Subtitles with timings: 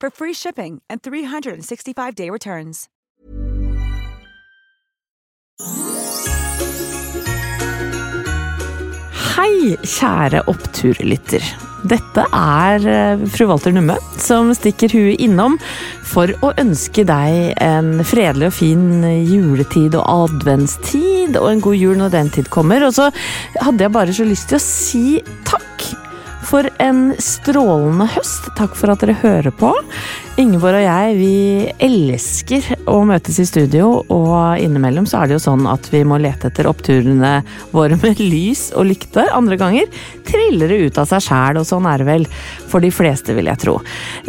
[0.00, 2.88] for free shipping and 365-day returns.
[9.40, 11.44] Hei, kjære oppturlytter.
[11.88, 15.54] Dette er eh, fru Walter Numme som stikker huet innom
[16.10, 21.96] for å ønske deg en fredelig og fin juletid og adventstid og en god jul
[22.00, 22.84] når den tid kommer.
[22.84, 23.08] Og så
[23.62, 25.04] hadde jeg bare så lyst til å si
[25.48, 25.79] takk
[26.50, 28.48] for en strålende høst.
[28.58, 29.70] Takk for at dere hører på.
[30.40, 31.32] Ingeborg og jeg vi
[31.84, 36.16] elsker å møtes i studio, og innimellom så er det jo sånn at vi må
[36.22, 37.32] lete etter oppturene
[37.74, 39.26] våre med lys og lykte.
[39.36, 39.90] Andre ganger
[40.24, 42.24] triller det ut av seg sjæl, og sånn er det vel
[42.70, 43.76] for de fleste, vil jeg tro.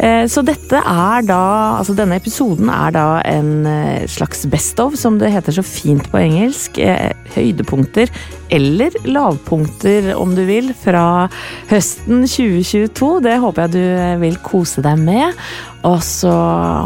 [0.04, 1.40] Eh, så dette er da,
[1.78, 6.12] altså denne episoden er da en eh, slags best of, som det heter så fint
[6.12, 6.76] på engelsk.
[6.82, 8.12] Eh, høydepunkter
[8.52, 11.30] eller lavpunkter, om du vil, fra
[11.70, 13.12] høsten 2022.
[13.24, 15.40] Det håper jeg du vil kose deg med.
[15.88, 16.30] Og så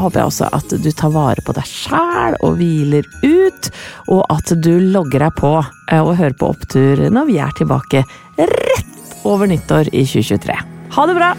[0.00, 3.70] håper jeg også at du tar vare på deg sjæl og hviler ut,
[4.08, 8.06] og at du logger deg på og hører på Opptur når vi er tilbake
[8.41, 10.61] rett over nyttår i 2023.
[10.96, 11.34] Ha det bra!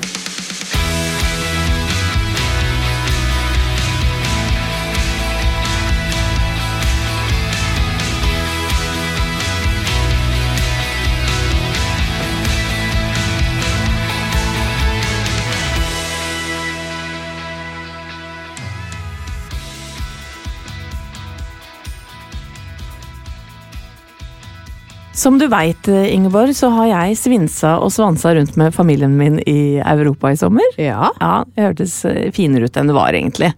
[25.17, 29.79] Som du veit, Ingeborg, så har jeg svinsa og svansa rundt med familien min i
[29.81, 30.67] Europa i sommer.
[30.78, 31.09] Ja.
[31.17, 33.50] Ja, Det hørtes eh, finere ut enn det var, egentlig.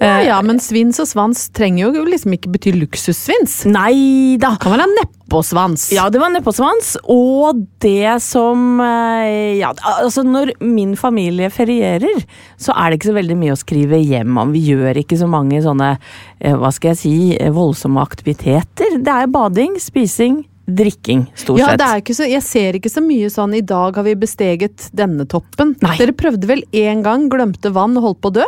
[0.00, 3.60] Ja, Eh, ja, men svins og svans trenger jo liksom ikke bety luksussvins.
[3.70, 4.54] Nei da!
[4.60, 5.86] Kan være neppåsvans.
[5.94, 6.96] Ja, det var neppåsvans.
[7.10, 9.70] Og det som eh, Ja,
[10.00, 12.24] altså når min familie ferierer,
[12.60, 14.52] så er det ikke så veldig mye å skrive hjem om.
[14.54, 15.94] Vi gjør ikke så mange sånne,
[16.40, 18.98] eh, hva skal jeg si, eh, voldsomme aktiviteter.
[19.04, 21.78] Det er bading, spising, drikking, stort Ja, sett.
[21.94, 25.76] er så, jeg ser ikke så mye sånn 'i dag har vi besteget denne toppen'.
[25.82, 25.96] Nei.
[25.98, 28.46] Dere prøvde vel én gang, glemte vann og holdt på å dø?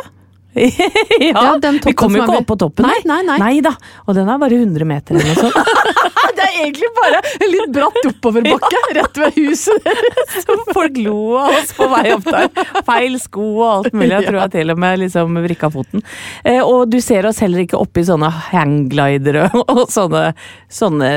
[0.57, 2.87] Ja, vi kommer jo ikke opp på toppen.
[2.87, 3.37] Nei, nei, nei.
[3.41, 3.73] Nei da,
[4.05, 6.05] og den er bare 100 meter eller noe sånt.
[6.37, 10.45] Det er egentlig bare en litt bratt oppoverbakke rett ved huset deres.
[10.77, 12.49] Folk lo av oss på vei opp der.
[12.85, 14.11] Feil sko og alt mulig.
[14.11, 16.03] Jeg tror jeg til og med liksom vrikka foten.
[16.43, 20.23] Eh, og du ser oss heller ikke oppi sånne hangglidere og sånne,
[20.69, 21.11] sånne,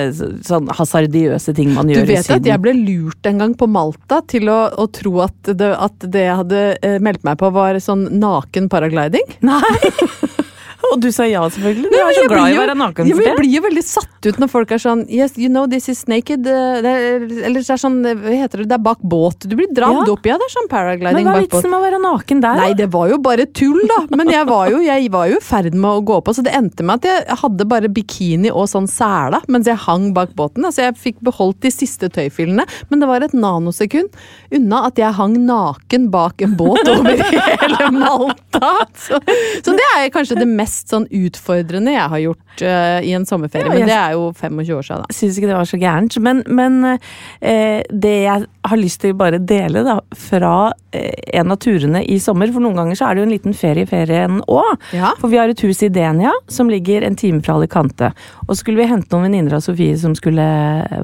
[0.47, 4.23] sånne hasardiøse ting man gjør i vet at jeg ble lurt en gang på Malta
[4.31, 7.79] til å, å tro at det, at det jeg hadde eh, meldt meg på var
[7.83, 9.30] sånn naken paragliding.
[9.41, 9.61] Nei!
[10.91, 11.91] Og du sa ja, selvfølgelig.
[11.93, 14.39] Du er så glad i å være naken Ja, jeg blir jo veldig satt ut
[14.43, 16.47] når folk er sånn Yes, you know this is naked.
[16.49, 19.47] eh, det er, eller det er sånn, eh, hva heter det, det er bak båt.
[19.49, 20.13] Du blir dratt Ja.
[20.13, 20.39] opp, ja.
[20.41, 21.59] Det er sånn Men paragliding hva er bak båt.
[21.61, 22.57] vitsen med å være naken der?
[22.65, 24.01] Nei, det var jo bare tull, da.
[24.17, 27.05] Men jeg jeg var jo i ferd med å gå på, så det endte med
[27.05, 30.65] at jeg hadde bare bikini og sånn sela mens jeg hang bak båten.
[30.65, 34.09] Altså, jeg fikk beholdt de siste tøyfillene, men det var et nanosekund
[34.53, 38.87] unna at jeg hang naken bak en båt over hele Malta.
[38.97, 39.21] Så,
[39.65, 43.67] så det er kanskje det mest sånn utfordrende jeg har gjort uh, i en sommerferie,
[43.67, 45.15] Ja, jeg- men det er jo 25 år siden, da.
[45.15, 46.19] syns ikke det var så gærent.
[46.21, 46.99] Men, men
[47.41, 52.03] eh, det jeg har lyst til å bare dele da, fra eh, en av turene
[52.05, 54.77] i sommer, for noen ganger så er det jo en liten ferie i ferien òg.
[54.97, 55.13] Ja.
[55.21, 58.13] For vi har et hus i Denia som ligger en time fra Alicante.
[58.47, 60.45] Og så skulle vi hente noen venninner av Sofie som skulle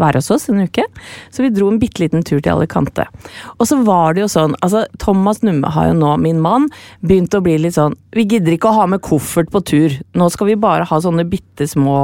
[0.01, 0.85] være hos oss en uke.
[1.31, 3.07] Så vi dro en bitte liten tur til Alicante.
[3.59, 6.69] Og så var det jo sånn, altså Thomas Numme har jo nå, min mann,
[7.07, 9.95] begynt å bli litt sånn Vi gidder ikke å ha med koffert på tur.
[10.17, 11.97] Nå skal vi bare ha sånne bitte små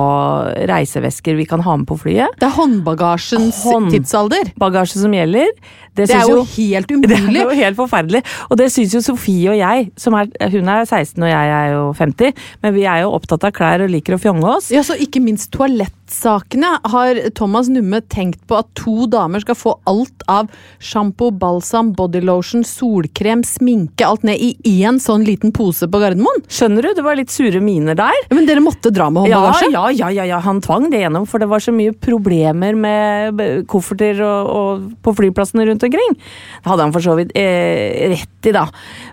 [0.68, 2.34] reisevesker vi kan ha med på flyet.
[2.40, 4.52] Det er håndbagasjens Hånd- tidsalder.
[4.60, 5.50] Bagasje som gjelder.
[5.92, 7.18] Det det er jo helt umulig.
[7.32, 8.22] Det er jo helt forferdelig.
[8.48, 11.72] Og det syns jo Sofie og jeg, som er, hun er 16 og jeg er
[11.74, 12.32] jo 50,
[12.62, 14.70] men vi er jo opptatt av klær og liker å fjonge oss.
[14.72, 19.74] Ja, så Ikke minst toalettsakene har Thomas Numme tenkt på at to damer skal få
[19.90, 20.48] alt av
[20.80, 26.40] sjampo, balsam, bodylotion, solkrem, sminke, alt ned i én sånn liten pose på Gardermoen.
[26.48, 26.94] Skjønner du?
[26.96, 28.18] Det var litt sure miner der.
[28.30, 29.70] Men dere måtte dra med håndbagasje?
[29.72, 33.42] ja, ja, ja, ja, han tvang det gjennom, for det var så mye problemer med
[33.70, 36.16] kofferter og, og på flyplassene rundt omkring.
[36.62, 38.66] Det hadde han for så vidt eh, rett i, da.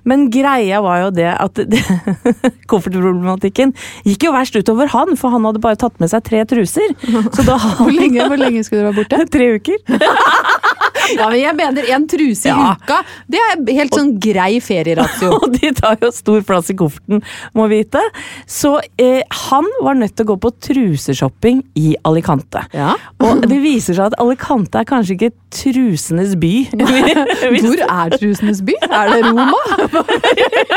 [0.10, 1.60] Men greia var jo det at
[2.72, 3.74] koffertproblematikken
[4.08, 6.94] gikk jo verst utover han, for han hadde bare tatt med seg tre truser.
[7.34, 9.26] Så da Hvor lenge, hvor lenge skulle dere være borte?
[9.34, 9.78] Tre uker.
[11.18, 12.75] Ja, men jeg mener En truse i Ja.
[12.77, 15.31] uka, det er helt sånn grei ferieratio.
[15.39, 17.24] Og de tar jo stor plass i kofferten,
[17.57, 18.01] må vite.
[18.45, 22.62] Så eh, han var nødt til å gå på truseshopping i Alicante.
[22.77, 22.94] Ja.
[23.25, 26.54] Og det viser seg at Alicante er kanskje ikke trusenes by.
[27.63, 28.77] Hvor er trusenes by?
[28.86, 29.57] Er det Roma?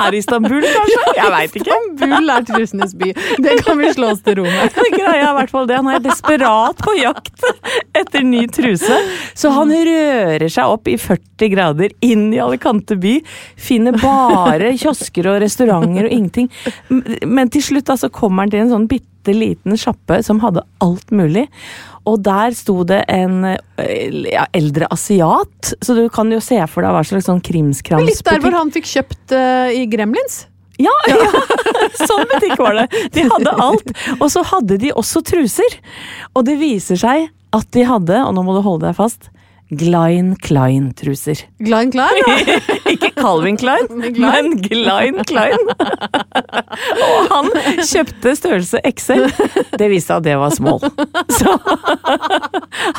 [0.00, 1.00] Her i Istanbul, kanskje?
[1.16, 1.76] Jeg veit ikke.
[1.94, 3.10] Istanbul er trusenes by.
[3.44, 4.76] Det kan vi slå oss til ro med.
[4.96, 5.80] Greia er i hvert fall det.
[5.84, 7.44] Nå er jeg desperat på jakt
[7.96, 8.89] etter ny truse.
[9.38, 13.18] Så han rører seg opp i 40 grader inn i Alicante by.
[13.60, 16.50] Finner bare kiosker og restauranter og ingenting.
[17.26, 20.64] Men til slutt altså, så kommer han til en sånn bitte liten sjappe som hadde
[20.84, 21.46] alt mulig.
[22.08, 26.84] Og der sto det en eh, ja, eldre asiat, så du kan jo se for
[26.84, 30.46] deg hva slags sånn Litt der hvor han fikk kjøpt uh, i Gremlins.
[30.84, 31.26] Ja, ja,
[32.08, 32.86] sånn butikk var det.
[33.14, 33.92] De hadde alt.
[34.18, 35.76] Og så hadde de også truser.
[36.34, 39.30] Og det viser seg at de hadde, og nå må du holde deg fast,
[39.70, 41.44] Glein Klein-truser.
[41.62, 42.16] Glein Klein?
[42.26, 42.56] Ja.
[42.92, 43.86] Ikke Calvin Klein,
[44.18, 45.62] men Glein Klein.
[47.06, 47.50] Og han
[47.86, 49.26] kjøpte størrelse XL.
[49.78, 50.80] Det viste at det var small.
[51.30, 51.54] Så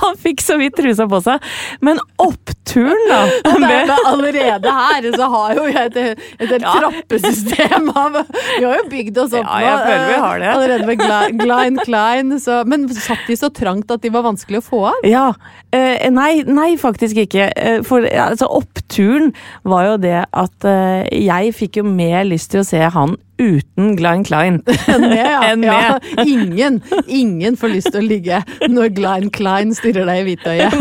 [0.01, 1.43] han fikk så vidt trusa på seg.
[1.83, 6.73] Men oppturen, da med- allerede her så har jo jeg et, et helt Ja.
[6.77, 10.47] trappesystem av Vi har jo bygd oss opp Ja, jeg føler vi har det.
[10.47, 12.35] eh, Allerede med Glein Klein.
[12.39, 15.03] Så, men satt de så trangt at de var vanskelig å få av?
[15.07, 15.27] Ja.
[15.73, 17.49] Eh, nei, nei, faktisk ikke.
[17.57, 19.33] Eh, for altså, oppturen
[19.67, 23.95] var jo det at uh, jeg fikk jo mer lyst til å se han uten
[23.97, 24.61] Glenn Klein.
[24.91, 25.41] Enn med, ja.
[25.51, 25.97] Enn ja.
[26.23, 30.69] Ingen, ingen får lyst til å ligge når Glein Klein stirrer deg i hvitøyet.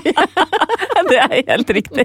[0.00, 2.04] Det, det, det er helt riktig.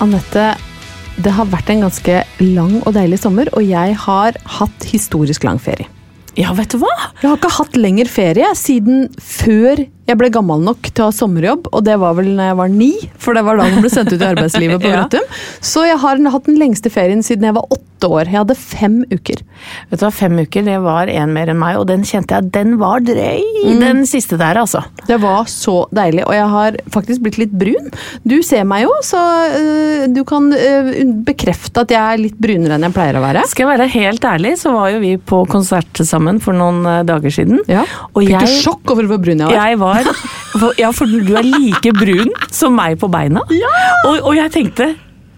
[0.00, 0.50] Anette,
[1.16, 5.60] det har vært en ganske lang og deilig sommer, og jeg har hatt historisk lang
[5.62, 5.88] ferie.
[6.36, 6.92] Ja, vet du hva?
[7.22, 11.14] Jeg har ikke hatt lenger ferie siden før jeg ble gammel nok til å ha
[11.14, 13.90] sommerjobb, og det var vel når jeg var ni, for det var da man ble
[13.90, 15.04] sendt ut i arbeidslivet på Ja.
[15.64, 18.28] Så jeg har hatt den lengste ferien siden jeg var åtte år.
[18.30, 19.40] Jeg hadde fem uker.
[19.90, 22.50] Vet du hva, Fem uker, det var en mer enn meg, og den kjente jeg,
[22.54, 23.42] den var drøy.
[23.80, 24.82] Den siste der, altså.
[25.08, 27.90] Det var så deilig, og jeg har faktisk blitt litt brun.
[28.24, 29.20] Du ser meg jo, så
[29.58, 30.92] øh, du kan øh,
[31.26, 33.44] bekrefte at jeg er litt brunere enn jeg pleier å være.
[33.50, 37.02] Skal jeg være helt ærlig, så var jo vi på konsert sammen for noen eh,
[37.08, 37.64] dager siden.
[37.70, 37.84] Ja.
[38.12, 39.56] Og Fikk du sjokk over hvor brun jeg var?
[39.56, 43.44] Jeg var for, Ja, for du er like brun som meg på beina.
[44.06, 44.92] Og, og jeg tenkte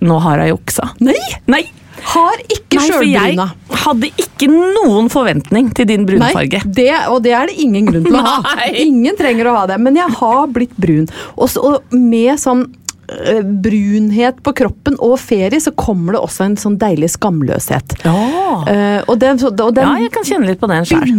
[0.05, 0.93] Nå har jeg juksa.
[1.02, 1.19] Nei!
[1.50, 1.64] Nei!
[2.08, 3.46] Har ikke for jeg sjølbruna.
[3.82, 6.60] hadde ikke noen forventning til din brunfarge.
[6.62, 8.55] Nei, det, og det er det ingen grunn til å ha.
[8.70, 11.08] Ingen trenger å ha det, men jeg har blitt brun.
[11.34, 16.56] Også, og med sånn øh, brunhet på kroppen og ferie, så kommer det også en
[16.60, 17.98] sånn deilig skamløshet.
[18.06, 18.15] Ja.
[18.15, 21.15] Uh, og den, og den ja, jeg kan kjenne litt på den sjøl.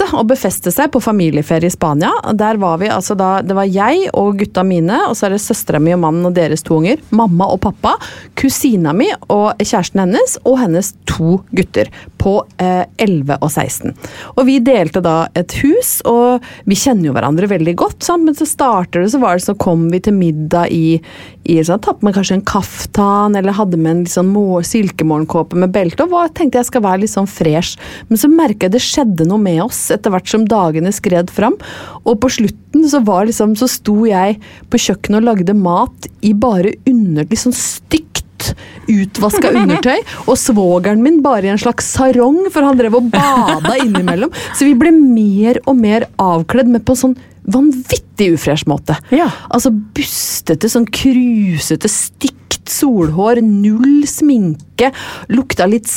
[0.00, 2.10] Begynte å befeste seg på familieferie i Spania.
[2.32, 5.42] Der var vi, altså da, Det var jeg og gutta mine, og så er det
[5.42, 7.00] søstera mi og mannen og deres to unger.
[7.10, 7.96] Mamma og pappa.
[8.34, 11.90] Kusina mi og kjæresten hennes og hennes to gutter
[12.20, 13.94] på eh, 11 og 16.
[14.36, 18.26] Og vi delte da et hus, og vi kjenner jo hverandre veldig godt, sant?
[18.26, 21.00] men så starter det, så var det så kom vi til middag i,
[21.48, 24.34] i sånn, Tatt med kanskje en kaftan, eller hadde med en sånn
[24.66, 27.80] silkemorgenkåpe med belte, og hva, tenkte jeg skal være litt sånn fresh.
[28.10, 31.56] Men så merka jeg det skjedde noe med oss etter hvert som dagene skred fram.
[32.04, 34.38] Og på slutten så var liksom, så sto jeg
[34.70, 38.54] på kjøkkenet og lagde mat i bare under litt sånn stygt
[38.90, 43.76] utvaska undertøy, og svogeren min bare i en slags sarong, for han drev og bada
[43.84, 44.32] innimellom.
[44.54, 47.18] Så vi ble mer og mer avkledd, men på en sånn
[47.50, 48.96] vanvittig ufresh måte.
[49.14, 49.30] Ja.
[49.50, 54.92] Altså bustete, sånn krusete, stygt solhår, null sminke,
[55.32, 55.90] lukta litt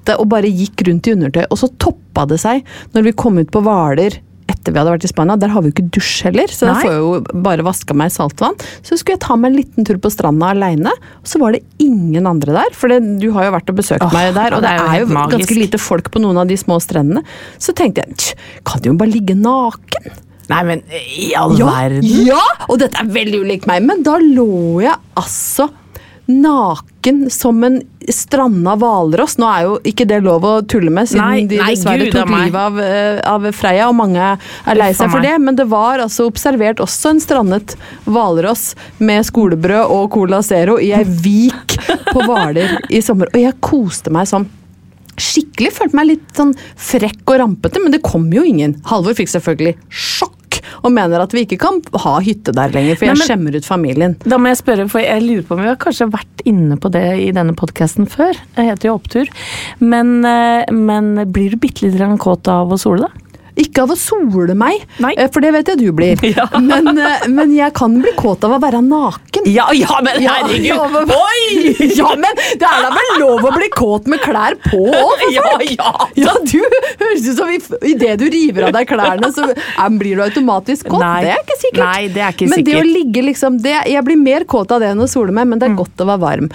[0.00, 1.44] svette og bare gikk rundt i undertøy.
[1.50, 2.64] Og så toppa det seg
[2.94, 4.18] når vi kom ut på Hvaler
[4.50, 5.36] etter vi hadde vært i Spania.
[5.38, 8.10] Der har vi jo ikke dusj heller, så da får jeg jo bare vaska meg
[8.10, 8.56] i saltvann.
[8.82, 11.62] Så skulle jeg ta meg en liten tur på stranda aleine, og så var det
[11.80, 12.74] ingen andre der.
[12.74, 14.82] For det, du har jo vært og besøkt Åh, meg der, og det det er
[14.82, 15.36] jo er jo magisk.
[15.38, 17.22] ganske lite folk på noen av de små strendene.
[17.62, 18.34] Så tenkte jeg
[18.66, 20.10] kan jo bare ligge naken.
[20.50, 20.82] Nei, men
[21.14, 22.10] i all Ja, verden.
[22.26, 22.42] ja!
[22.66, 25.68] Og dette er veldig ulikt meg, men da lå jeg altså
[26.30, 29.36] naken som en stranda hvalross.
[29.40, 32.16] Nå er jo ikke det lov å tulle med, siden Nei, de nei, dessverre Gud
[32.16, 35.34] tok livet av, eh, av Freya, og mange er lei seg for det.
[35.42, 37.76] Men det var altså observert også en strandet
[38.08, 41.78] hvalross med skolebrød og Cola Zero i ei vik
[42.10, 44.48] på Hvaler i sommer, og jeg koste meg sånn.
[45.20, 48.78] Skikkelig følte meg litt sånn frekk og rampete, men det kom jo ingen.
[48.88, 50.39] Halvor fikk selvfølgelig sjokk
[50.82, 53.56] og mener at vi ikke kan ha hytte der lenger, for jeg Nei, men- skjemmer
[53.60, 54.16] ut familien.
[54.24, 56.90] Da må jeg spørre, for jeg lurer på om vi har kanskje vært inne på
[56.90, 58.32] det i denne podkasten før.
[58.56, 59.28] Det heter jo Opptur.
[59.80, 63.08] Men, eh, men blir du bitte litt kåt av å sole, da?
[63.60, 65.12] Ikke av å sole meg, Nei.
[65.18, 66.16] eh, for det vet jeg du blir.
[66.36, 66.46] Ja.
[66.58, 69.44] Men, eh, men jeg kan bli kåt av å være naken.
[69.50, 71.74] Ja, ja, men Ja, ja, men- Oi!
[71.98, 75.32] Ja, men det er da vel lov å bli kåt med klær på òg, for
[75.34, 75.70] Ja, folk!
[75.76, 75.92] ja.
[76.20, 76.58] Ja, du
[77.00, 77.50] høres ut som
[77.86, 79.46] idet du river av deg klærne, så
[80.00, 81.00] blir du automatisk kåt.
[81.02, 81.22] Nei.
[81.24, 81.82] Det er ikke sikkert.
[81.84, 84.80] Nei, det er ikke men det å ligge liksom det, Jeg blir mer kåt av
[84.82, 86.50] det enn å sole meg, men det er godt å være varm.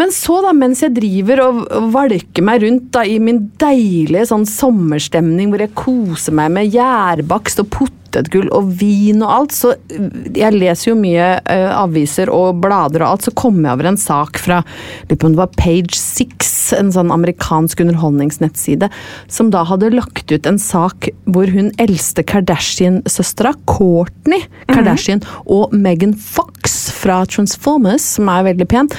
[0.00, 1.60] Men så, da, mens jeg driver og
[1.94, 7.62] valker meg rundt da, i min deilige sånn sommerstemning, hvor jeg koser meg med gjærbakst
[7.64, 7.70] og
[8.10, 13.04] potetgull og vin og alt, så uh, jeg leser jo mye uh, aviser og blader
[13.04, 14.62] og alt, så kom jeg over en sak fra
[15.08, 18.90] lurer på om det var Page Six, en sånn amerikansk underholdningsnettside,
[19.30, 26.14] som da hadde lagt ut en sak hvor hun eldste Kardashian-søstera, Courtney Kardashian, og Megan
[26.14, 28.90] Fox fra Transformers, som er veldig pen,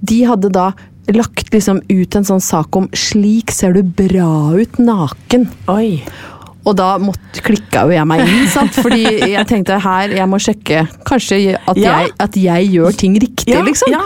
[0.00, 0.70] de hadde da
[1.14, 5.48] lagt liksom ut en sånn sak om 'slik ser du bra ut naken'.
[5.68, 6.02] Oi.
[6.68, 8.74] Og da måtte, klikka jo jeg meg inn, sant?
[8.76, 11.94] fordi jeg tenkte her, jeg må sjekke kanskje at, Ja.
[12.02, 13.92] jeg, at jeg gjør ting riktig, Ja, liksom.
[13.94, 14.04] ja.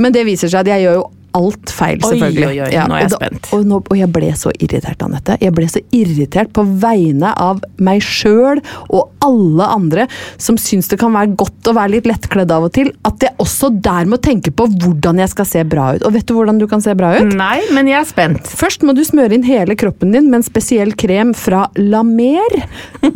[0.00, 1.04] Men det viser seg at jeg gjør jo
[1.36, 2.46] alt feil, Oi, selvfølgelig.
[2.66, 3.48] oi, ja, nå er jeg og, da- spent.
[3.54, 5.36] og, nå, og jeg ble så irritert, Anette.
[5.40, 10.06] Jeg ble så irritert på vegne av meg sjøl og alle andre
[10.40, 13.34] som syns det kan være godt å være litt lettkledd av og til, at jeg
[13.42, 16.04] også der må tenke på hvordan jeg skal se bra ut.
[16.08, 17.34] Og vet du hvordan du kan se bra ut?
[17.36, 18.48] Nei, men jeg er spent.
[18.48, 22.56] Først må du smøre inn hele kroppen din med en spesiell krem fra La Mer.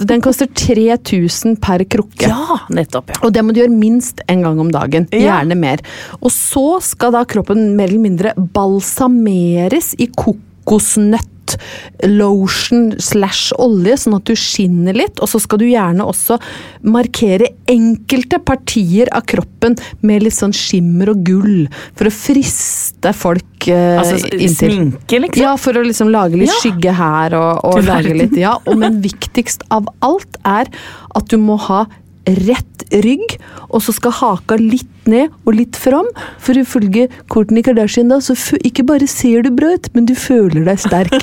[0.04, 2.28] Den koster 3000 per krukke.
[2.28, 3.21] Ja, nettopp, ja.
[3.26, 5.09] Og det må du gjøre minst en gang om dagen.
[5.12, 5.83] Gjerne mer.
[6.21, 11.30] Og så skal da kroppen mer eller mindre balsameres i kokosnøtt.
[12.08, 15.20] Lotion slash olje, sånn at du skinner litt.
[15.23, 16.38] Og så skal du gjerne også
[16.88, 19.76] markere enkelte partier av kroppen
[20.08, 24.54] med litt sånn skimmer og gull, for å friste folk eh, Altså inntil.
[24.56, 25.44] sminke, liksom?
[25.44, 26.56] Ja, for å liksom lage litt Ja.
[26.64, 30.73] skygge her og, og lage litt Ja, og men viktigst av alt er
[31.14, 31.84] at du må ha
[32.45, 33.37] rett rygg,
[33.71, 36.07] og så skal haka litt ned og litt fram.
[36.43, 40.64] For ifølge Kourtney Kardashian da, så ikke bare ser du bra ut, men du føler
[40.69, 41.14] deg sterk.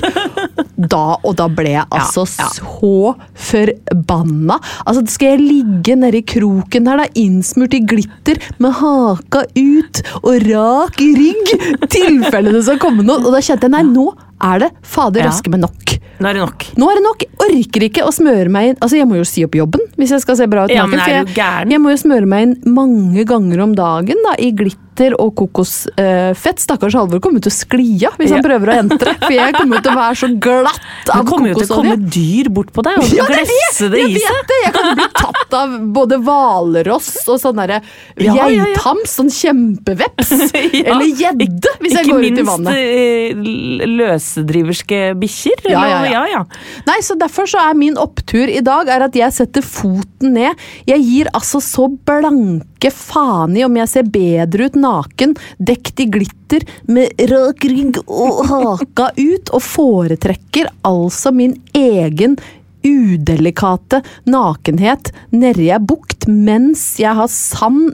[0.82, 2.48] Da, og da ble jeg altså ja.
[2.50, 4.56] så forbanna.
[4.82, 10.48] Altså, skal jeg ligge nedi kroken her, da, innsmurt i glitter, med haka ut og
[10.48, 11.54] rak rygg,
[11.94, 13.22] tilfelle det skal komme noe.
[13.22, 14.08] Og da kjente jeg nei, nå
[14.42, 15.26] er det fader Ja.
[15.30, 15.98] raske meg nok.
[16.22, 16.64] Nå er det nok.
[16.78, 17.22] Nå er det nok.
[17.22, 20.10] Jeg orker ikke å smøre meg inn Altså, jeg må jo si opp jobben hvis
[20.10, 20.90] jeg skal se bra ut Ja, naken.
[20.90, 21.70] men er du jeg, gæren?
[21.70, 24.78] jeg må jo smøre meg inn mange ganger om dagen da, i glitter
[25.18, 26.60] og kokosfett.
[26.62, 29.14] Stakkars Halvor kommer til å skli av hvis han prøver å entre.
[29.22, 31.78] For jeg kommer til å være så glatt av Det av kommer jo til å
[31.80, 34.28] komme dyr bort på deg og Ja, glefse det i seg.
[34.36, 34.58] vet det!
[34.66, 37.80] Jeg kan jo bli tatt av både hvalross og sånn derre
[38.20, 40.34] Ja, geithams, sånn kjempeveps.
[40.84, 42.82] Eller gjedde, hvis jeg går ut i vannet.
[42.82, 45.64] Ikke minst løsedriverske bikkjer.
[45.64, 46.12] Eller- ja, ja.
[46.12, 46.44] ja, ja.
[46.88, 50.58] Nei, så Derfor så er min opptur i dag er at jeg setter foten ned.
[50.88, 56.08] Jeg gir altså så blanke faen i om jeg ser bedre ut naken, dekt i
[56.12, 62.36] glitter, med rak rygg og haka ut, og foretrekker altså min egen
[62.82, 67.92] udelikate nakenhet nedi ei bukt mens jeg har sand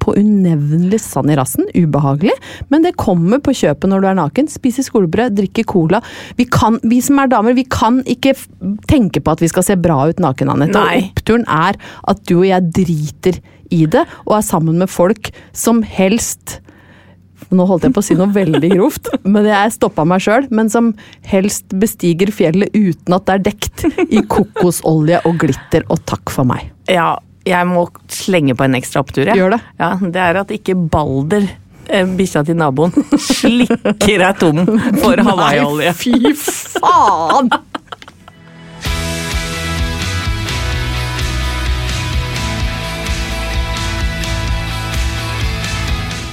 [0.00, 1.66] på unevnelig sand i rassen.
[1.74, 2.32] Ubehagelig.
[2.72, 4.48] Men det kommer på kjøpet når du er naken.
[4.48, 6.00] Spiser skolebrød, drikker cola.
[6.38, 8.32] Vi, kan, vi som er damer, vi kan ikke
[8.88, 10.86] tenke på at vi skal se bra ut naken, Anette.
[11.12, 11.76] Oppturen er
[12.08, 13.42] at du og jeg driter
[13.74, 16.60] i det, og er sammen med folk som helst
[17.50, 20.46] nå holdt jeg på å si noe veldig grovt, men jeg stoppa meg sjøl.
[20.54, 20.92] Men som
[21.26, 26.48] helst bestiger fjellet uten at det er dekt i kokosolje og glitter, og takk for
[26.48, 26.70] meg.
[26.90, 27.16] ja,
[27.48, 29.24] jeg må slenge på en ekstra opptur.
[29.26, 29.38] jeg.
[29.38, 29.60] Gjør det.
[29.80, 31.46] Ja, det er at ikke Balder,
[31.88, 32.92] eh, bikkja til naboen,
[33.32, 34.62] slikker deg tom
[35.00, 35.94] for Hawaii-olje.
[35.96, 37.50] Fy faen!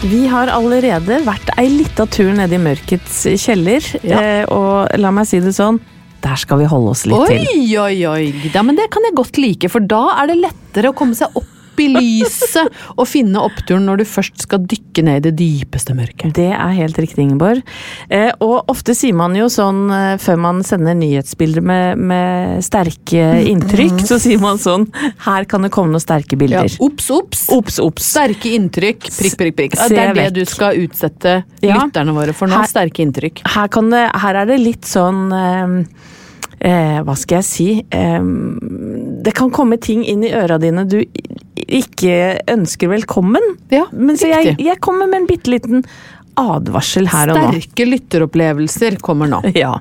[0.05, 4.19] Vi har allerede vært ei lita tur nede i mørkets kjeller, Ja.
[4.21, 5.79] eh, og la meg si det sånn,
[6.21, 7.41] der skal vi holde oss litt til.
[7.41, 8.51] Oi, oi, oi.
[8.53, 11.29] Ja, men det kan jeg godt like, for da er det lettere å komme seg
[11.35, 11.45] opp
[11.83, 16.33] i lyset og finne oppturen når du først skal dykke ned i det dypeste mørket.
[16.37, 17.61] Det er helt riktig, Ingeborg.
[18.09, 23.27] Eh, og ofte sier man jo sånn eh, før man sender nyhetsbilder med, med sterke
[23.47, 24.87] inntrykk, så sier man sånn
[25.25, 26.77] Her kan det komme noen sterke Ja, bilder.
[26.83, 27.45] Ops, ops!
[27.53, 28.09] Ops, ops.
[28.15, 29.77] Sterke inntrykk, prikk, prikk, prikk.
[29.79, 31.79] Ja, det er det du skal utsette Ja.
[31.83, 32.57] lytterne våre for nå.
[32.61, 33.41] Her- Sterke inntrykk.
[33.47, 35.75] Her, kan det, her er det litt sånn eh,
[36.69, 38.27] eh, Hva skal jeg si eh,
[39.23, 40.99] Det kan komme ting inn i øra dine du
[41.67, 43.43] ikke ønsker velkommen.
[43.73, 45.83] Ja, Men så jeg, jeg kommer med en bitte liten
[46.37, 47.47] advarsel her og nå.
[47.55, 49.41] Sterke lytteropplevelser kommer nå.
[49.57, 49.73] Ja.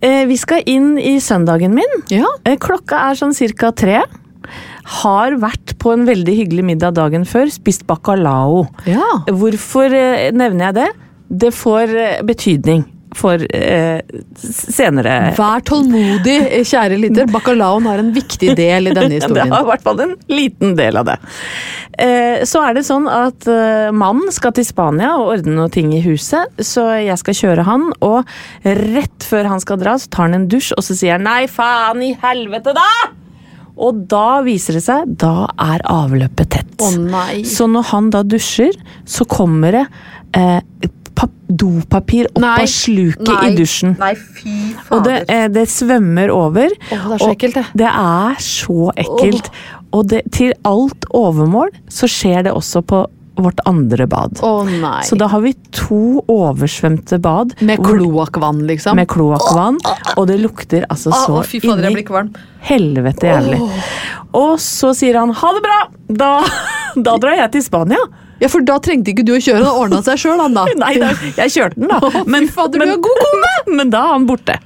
[0.00, 1.96] Eh, vi skal inn i søndagen min.
[2.12, 2.28] Ja.
[2.46, 4.04] Eh, klokka er sånn cirka tre.
[5.00, 8.64] Har vært på en veldig hyggelig middag dagen før, spist bacalao.
[8.88, 9.10] ja.
[9.28, 10.88] Hvorfor eh, nevner jeg det?
[11.44, 12.86] Det får eh, betydning
[13.18, 14.00] for eh,
[14.40, 16.36] senere Vær tålmodig,
[16.68, 17.28] kjære lytter.
[17.32, 19.48] Bacalaoen har en viktig del i denne historien.
[19.50, 21.16] Det har i hvert fall en liten del av det.
[22.00, 25.92] Eh, Så er det sånn at eh, mannen skal til Spania og ordne noe ting
[25.96, 28.22] i huset, så jeg skal kjøre han, og
[28.64, 31.46] rett før han skal dra, så tar han en dusj, og så sier han 'nei,
[31.50, 33.10] faen i helvete, da!'
[33.80, 36.74] Og da viser det seg, da er avløpet tett.
[36.84, 37.42] Å nei.
[37.48, 38.76] Så når han da dusjer,
[39.08, 39.84] så kommer det
[40.36, 40.60] eh,
[41.50, 42.62] dopapir opp Nei.
[42.62, 43.94] av sluket i dusjen.
[43.98, 44.56] Nei, fy
[44.94, 46.70] Og det, eh, det svømmer over.
[46.92, 47.64] Oh, det er så og ekkelt, det.
[47.74, 49.50] Det er så ekkelt.
[49.92, 53.06] Og det, til alt overmål så skjer det også på
[53.40, 54.38] vårt andre bad.
[54.44, 55.00] Oh, nei.
[55.06, 57.54] Så da har vi to oversvømte bad.
[57.64, 58.98] Med kloakkvann, liksom?
[59.00, 59.80] Med kloakkvann.
[60.16, 62.04] Og det lukter altså så oh, fy fader, inni
[62.68, 63.60] helvete jævlig.
[64.36, 65.78] Og så sier han ha det bra!
[66.06, 66.32] Da,
[67.06, 68.02] da drar jeg til Spania.
[68.40, 70.64] Ja, for da trengte ikke du å kjøre, han ordna seg sjøl, han da.
[70.82, 72.24] Nei, da, jeg kjørte den, da.
[72.26, 73.54] Men, fader, du er god kone!
[73.80, 74.56] Men da er han borte.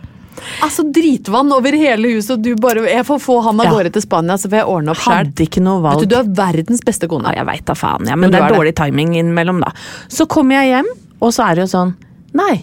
[0.63, 3.73] Altså, dritvann over hele huset, og du bare Jeg får få han av Ja.
[3.73, 5.15] gårde til Spania, så får jeg ordne opp sjæl.
[5.23, 6.03] Hadde ikke noe valg.
[6.03, 7.31] Vet du, du er verdens beste kone.
[7.33, 8.79] Ja, jeg veit da faen, ja, Men men det er dårlig det.
[8.83, 9.71] timing innimellom, da.
[10.13, 10.91] Så kommer jeg hjem,
[11.23, 11.95] og så er det jo sånn
[12.35, 12.55] Nei.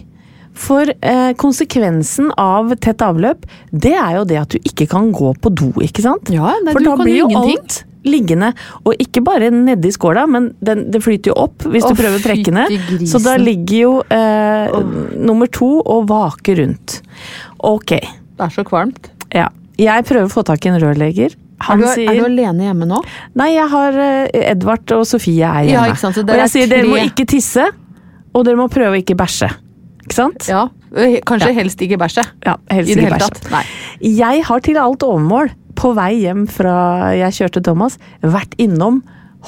[0.52, 5.32] For eh, konsekvensen av tett avløp, det er jo det at du ikke kan gå
[5.40, 6.28] på do, ikke sant?
[6.32, 7.56] Ja, nei, For du da kan blir jo ingenting.
[7.64, 8.52] alt liggende.
[8.84, 12.24] Og ikke bare nedi skåla, men den, det flyter jo opp hvis du prøver å
[12.24, 13.06] trekke ned.
[13.08, 14.76] Så da ligger jo eh,
[15.22, 17.00] nummer to og vaker rundt.
[17.62, 19.10] Ok, Det er så kvalmt.
[19.34, 19.48] ja.
[19.82, 21.32] Jeg prøver å få tak i en rørlegger.
[21.62, 22.98] Er du, sier er du alene hjemme nå?
[23.40, 25.86] Nei, jeg har eh, Edvard og Sofie er hjemme.
[25.88, 27.64] Ja, sant, og jeg er sier dere må ikke tisse,
[28.36, 29.48] og dere må prøve å ikke bæsje.
[30.04, 30.46] Ikke sant?
[30.50, 30.66] Ja.
[31.26, 32.22] Kanskje helst ikke bæsje.
[32.44, 33.40] Ja, helst I det ikke hele bæsje.
[33.40, 33.50] tatt.
[33.54, 33.64] Nei.
[34.20, 35.50] Jeg har til alt overmål,
[35.82, 39.00] på vei hjem fra jeg kjørte Thomas, vært innom,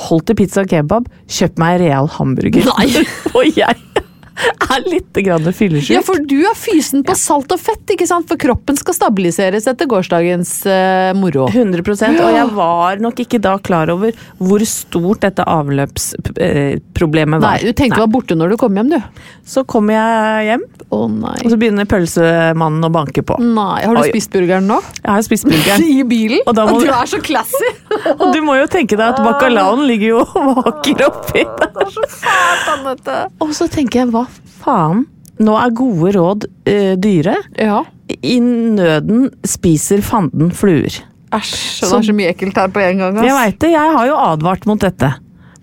[0.09, 2.67] holdt til pizza og kebab, kjøpt meg real hamburger.
[2.75, 3.05] Nei.
[3.37, 3.94] og jeg
[4.75, 5.21] er litt
[5.55, 5.95] fyllesyk.
[5.95, 8.27] Ja, for du er fysen på salt og fett, ikke sant?
[8.31, 11.47] For kroppen skal stabiliseres etter gårsdagens uh, moro.
[11.53, 17.61] 100% og jeg var nok ikke da klar over hvor stort dette avløpsproblemet var.
[17.61, 19.01] Nei, du tenkte du var borte når du kom hjem, du.
[19.47, 21.37] Så kommer jeg hjem, oh, nei.
[21.45, 23.39] og så begynner pølsemannen å banke på.
[23.45, 24.11] Nei, Har du Oi.
[24.11, 24.81] spist burgeren nå?
[25.03, 25.85] Jeg har spist burgeren.
[25.95, 26.43] I bilen?
[26.49, 27.71] Og må- du er så classy!
[28.25, 31.71] Og du må jo tenke deg at bacalaoen ligger jo og vaker oppi der.
[31.75, 33.17] Det er så Fælt, Anette.
[33.45, 34.24] Og så tenker jeg, hva
[34.65, 35.05] faen?
[35.45, 37.37] Nå er gode råd uh, dyre.
[37.59, 37.83] Ja.
[38.15, 41.01] I nøden spiser fanden fluer.
[41.35, 43.17] Æsj, det er så mye ekkelt her på en gang.
[43.19, 43.27] ass.
[43.27, 45.11] Jeg veit det, jeg har jo advart mot dette.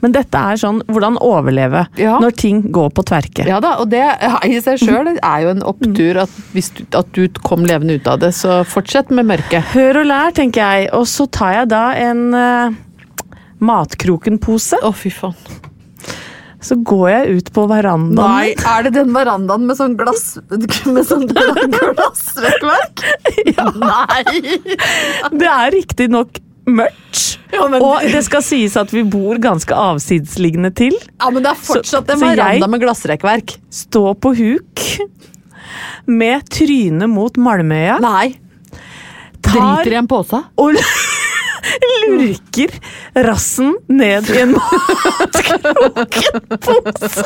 [0.01, 2.15] Men dette er sånn hvordan overleve Ja.
[2.19, 3.45] når ting går på tverke.
[3.45, 4.01] Ja da, og det
[4.49, 6.61] i seg sjøl er jo en opptur at, du,
[6.97, 9.61] at du kom levende ut av det, så fortsett med mørket.
[9.75, 10.89] Hør og lær, tenker jeg.
[10.97, 12.73] Og så tar jeg da en uh,
[13.61, 14.81] matkrokenpose.
[14.81, 15.37] Å, fy faen.
[16.61, 18.15] Så går jeg ut på verandaen.
[18.21, 23.01] Nei, er det den verandaen med sånn glass Med sånn glassrekkverk?
[23.81, 24.23] Nei!
[25.33, 26.37] Det er riktignok
[26.69, 27.39] mørkt.
[27.51, 30.93] Ja, men- Og det skal sies at vi bor ganske avsidesliggende til.
[31.19, 33.57] Ja, men det er fortsatt Så- en veranda med glassrekkverk.
[33.73, 34.85] Stå på huk
[36.05, 37.97] med trynet mot Malmøya.
[38.01, 38.35] Nei.
[39.41, 40.37] Tar Driter i en pose?
[40.61, 40.75] og
[42.09, 42.71] lurker
[43.27, 47.23] rassen ned i en matkrokenpose.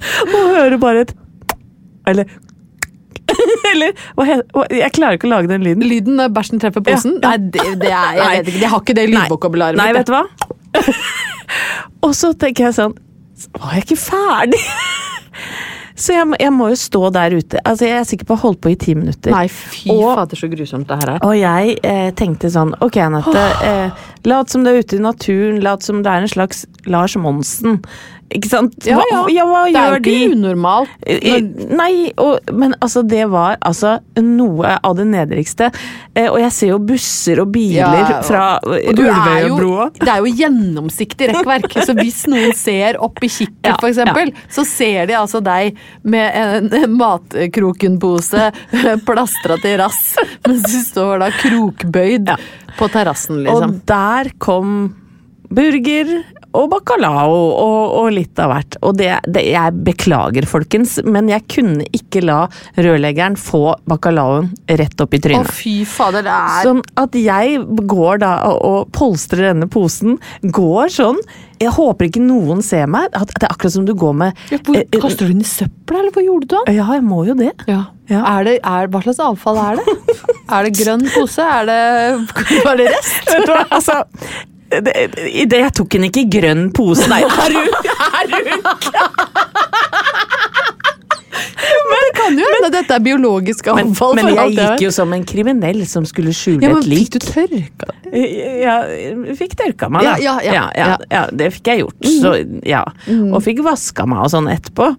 [0.00, 1.12] Og hører bare et
[2.08, 2.24] Eller
[3.70, 3.90] Eller
[4.72, 5.84] Jeg klarer ikke å lage den lyden.
[5.86, 7.12] Lyden når bæsjen treffer posen?
[7.22, 7.26] Ja, ja.
[7.28, 8.62] Nei, det, det er, jeg vet ikke.
[8.64, 10.24] Jeg har ikke det lydvokabularet Nei, vet du hva?
[12.06, 12.94] og så tenker jeg sånn
[13.58, 14.62] Var jeg ikke ferdig?
[16.00, 17.60] Så jeg, jeg må jo stå der ute.
[17.64, 19.34] Altså, jeg er sikker på å ha holdt på i ti minutter.
[19.34, 21.18] Nei, fy Og- fader, så grusomt det her er.
[21.28, 23.44] Og jeg eh, tenkte sånn Ok, Anette.
[23.66, 25.60] Eh, lat som du er ute i naturen.
[25.64, 27.82] Lat som det er en slags Lars Monsen.
[28.30, 28.76] Ikke sant?
[28.86, 29.22] Ja, ja.
[29.24, 30.12] Hva, ja, hva Det er jo gjør de?
[30.14, 30.90] ikke unormalt.
[31.02, 31.40] Eh,
[31.74, 35.70] Nei, og, men altså det var altså noe av det nederligste.
[36.14, 39.88] Eh, og jeg ser jo busser og biler Ja, fra er Ulvøyabroa.
[39.98, 44.64] det er jo gjennomsiktig rekkverk, så hvis noen ser opp i kikket Ja, eksempel, så
[44.68, 45.74] ser de altså deg
[46.06, 48.50] med en, en matkrokenpose
[49.08, 50.14] plastra til rass,
[50.46, 52.30] mens du står da krokbøyd
[52.78, 53.74] på terrassen, liksom.
[53.80, 54.76] Og der kom
[55.50, 56.10] burger
[56.56, 58.78] og bacalao og, og litt av hvert.
[58.86, 62.40] Og det, det Jeg beklager, folkens, men jeg kunne ikke la
[62.78, 67.60] rørleggeren få bacalaoen rett opp i Å, fy fader, det er Sånn at jeg
[67.90, 71.20] går da og polstrer denne posen, går sånn
[71.62, 73.10] Jeg håper ikke noen ser meg.
[73.14, 75.44] At det er akkurat som du går med ja, hvor, eh, eh, Kaster du den
[75.44, 76.78] i søpla, eller hva gjorde du den?
[76.80, 77.52] Ja, jeg må jo det.
[77.70, 77.84] Ja.
[78.10, 78.24] Ja.
[78.26, 79.98] Er det, er, hva slags avfall er det?
[80.56, 81.44] er det grønn pose?
[81.46, 81.82] Er det,
[82.66, 83.20] var det rest?
[83.30, 84.00] Vet du hva, altså
[84.70, 87.22] Jeg tok den ikke i grønn pose, nei.
[87.26, 87.58] Du,
[88.20, 88.36] er du
[91.90, 94.14] Men det kan jo hende dette er biologisk Men, avfall.
[94.18, 97.10] men men jeg gikk jo som en kriminell som skulle skjule ja, men et lik.
[97.10, 97.90] Fikk du tørka?
[98.60, 98.76] Ja,
[99.38, 100.14] fikk tørka meg, da.
[100.22, 102.08] Ja, ja, ja, ja, det fikk jeg gjort.
[102.20, 102.34] Så,
[102.66, 102.84] ja.
[103.30, 104.90] Og fikk vaska meg og sånn etterpå.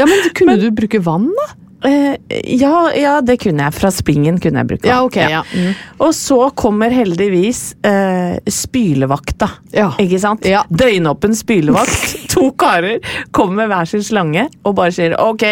[0.00, 1.48] Ja, men kunne du bruke vann, da?
[1.84, 3.74] Eh, ja, ja, det kunne jeg.
[3.74, 4.88] Fra springen kunne jeg bruke.
[4.88, 5.42] Ja, okay, ok, ja.
[5.52, 5.74] Mm.
[6.06, 9.48] Og så kommer heldigvis eh, spylevakta.
[9.74, 9.90] Ja.
[10.02, 10.46] Ikke sant?
[10.48, 10.64] Ja.
[10.70, 12.18] Døgnåpen spylevakt.
[12.32, 13.02] To karer
[13.34, 15.42] kommer med hver sin slange og bare sier 'ok,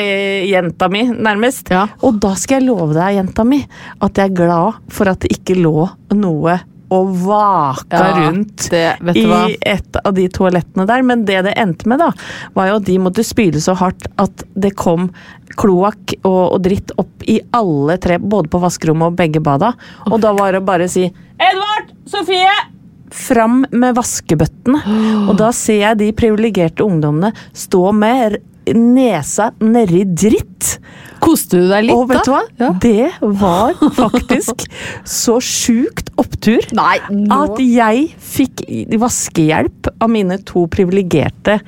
[0.49, 1.69] jenta mi', nærmest.
[1.69, 1.83] Ja.
[2.01, 3.61] Og da skal jeg love deg, jenta mi,
[4.01, 6.57] at jeg er glad for at det ikke lå noe
[6.91, 9.49] og vaka Ja, rundt det- vet du hva?
[9.49, 11.03] i et av de toalettene der.
[11.03, 12.11] Men det det endte med, da,
[12.55, 15.11] var jo at de måtte spyle så hardt at det kom
[15.57, 19.73] kloakk og, og dritt opp i alle tre, både på vaskerommet og begge bada.
[20.11, 21.07] Og da var det bare å si
[21.39, 21.95] 'Edvard!
[22.07, 22.69] Sofie!'
[23.11, 25.29] Fram med vaskebøttene.
[25.29, 28.37] Og da ser jeg de privilegerte ungdommene stå med
[28.77, 30.77] nesa nedi dritt.
[31.21, 32.41] Koste du deg litt, Og vet du hva?
[32.61, 32.71] Ja.
[32.81, 33.11] Det
[33.43, 34.65] var faktisk
[35.05, 36.97] så sjukt opptur Nei,
[37.37, 38.63] at jeg fikk
[39.03, 41.59] vaskehjelp av mine to privilegerte,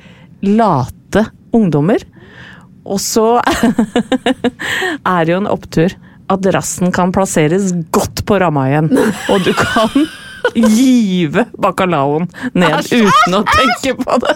[0.49, 2.01] late ungdommer.
[2.83, 3.27] Og så
[5.13, 5.93] er det jo en opptur
[6.33, 8.89] at rassen kan plasseres godt på ramma igjen.
[9.29, 10.07] Og du kan
[10.55, 14.35] give bacalaoen ned uten å tenke på det.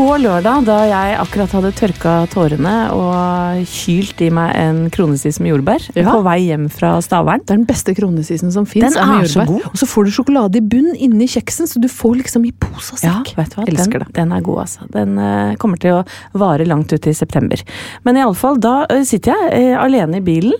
[0.00, 5.50] På lørdag, da jeg akkurat hadde tørka tårene og kylt i meg en kronesis med
[5.50, 6.06] jordbær Ja.
[6.08, 8.94] på vei hjem fra Stavern Det er den beste kronesisen som fins.
[8.94, 9.66] Den er så god.
[9.68, 12.94] Og så får du sjokolade i bunn inni kjeksen, så du får liksom i pose
[12.94, 13.66] og Ja, vet du hva?
[13.68, 14.14] Elsker den, det.
[14.14, 14.88] den er god, altså.
[14.90, 17.60] Den uh, kommer til å vare langt ut i september.
[18.02, 20.56] Men iallfall, da uh, sitter jeg uh, alene i bilen,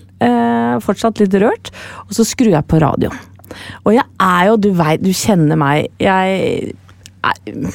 [0.85, 1.71] fortsatt litt rørt,
[2.05, 3.17] og så skrur jeg på radioen.
[3.89, 6.75] Og jeg er jo, du veit, du kjenner meg, jeg
[7.33, 7.73] det-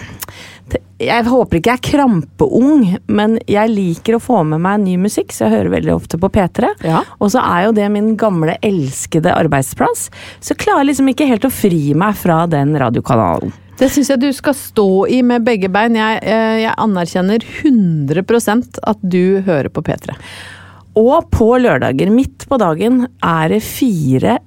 [0.97, 5.35] Jeg håper ikke jeg er krampeung, men jeg liker å få med meg ny musikk,
[5.35, 6.71] så jeg hører veldig ofte på P3.
[6.89, 7.03] Ja.
[7.21, 10.09] Og så er jo det min gamle, elskede arbeidsplass,
[10.41, 13.53] så jeg klarer liksom ikke helt å fri meg fra den radiokanalen.
[13.77, 15.99] Det syns jeg du skal stå i med begge bein.
[15.99, 20.17] Jeg, eh, jeg anerkjenner 100% at du hører på P3.
[20.97, 24.39] Og på lørdager midt på dagen er det fire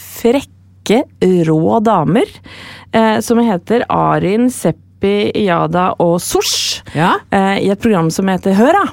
[0.00, 1.02] frekke,
[1.44, 2.28] rå damer
[2.92, 4.48] eh, som heter Arin,
[5.04, 7.18] Seppi, Yada og Sosh Ja.
[7.30, 8.84] eh, i et program som heter Høra.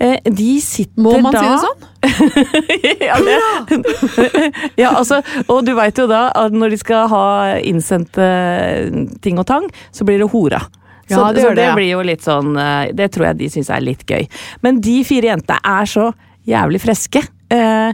[0.00, 1.88] Eh, de sitter Må man da si det sånn?
[3.08, 4.52] ja, det.
[4.82, 7.24] ja, altså, og du veit jo da at når de skal ha
[7.62, 10.62] innsendte ting og tang, så blir det hora.
[11.08, 11.74] Så, Ja, det så det, ja.
[11.76, 14.26] blir jo litt sånn eh, Det tror jeg de syns er litt gøy.
[14.62, 16.12] Men de fire jentene er så
[16.48, 17.22] jævlig freske.
[17.52, 17.92] eh,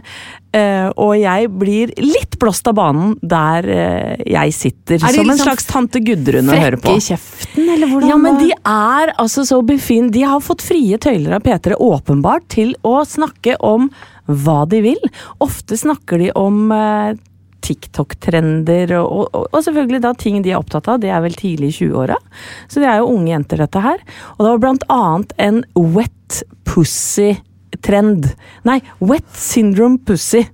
[0.55, 5.33] eh, og jeg blir litt blåst av banen der uh, jeg sitter, Som liksom som
[5.33, 6.89] en slags tante Gudrun å høre på.
[6.89, 8.09] Frekke i kjeften, eller hvordan?
[8.11, 10.11] Ja, men de er altså så befin...
[10.13, 13.89] De har fått frie tøyler av P3 åpenbart til å snakke om
[14.29, 15.09] hva de vil.
[15.43, 17.17] Ofte snakker de om uh,
[17.65, 21.01] TikTok-trender og, og, og selvfølgelig da ting de er opptatt av.
[21.03, 22.17] Det er vel tidlig i 20-åra.
[22.71, 24.01] Så de er jo unge jenter, dette her.
[24.37, 27.45] Og det var blant annet en wet pussy-trend.
[28.67, 30.45] Nei, wet syndrome pussy.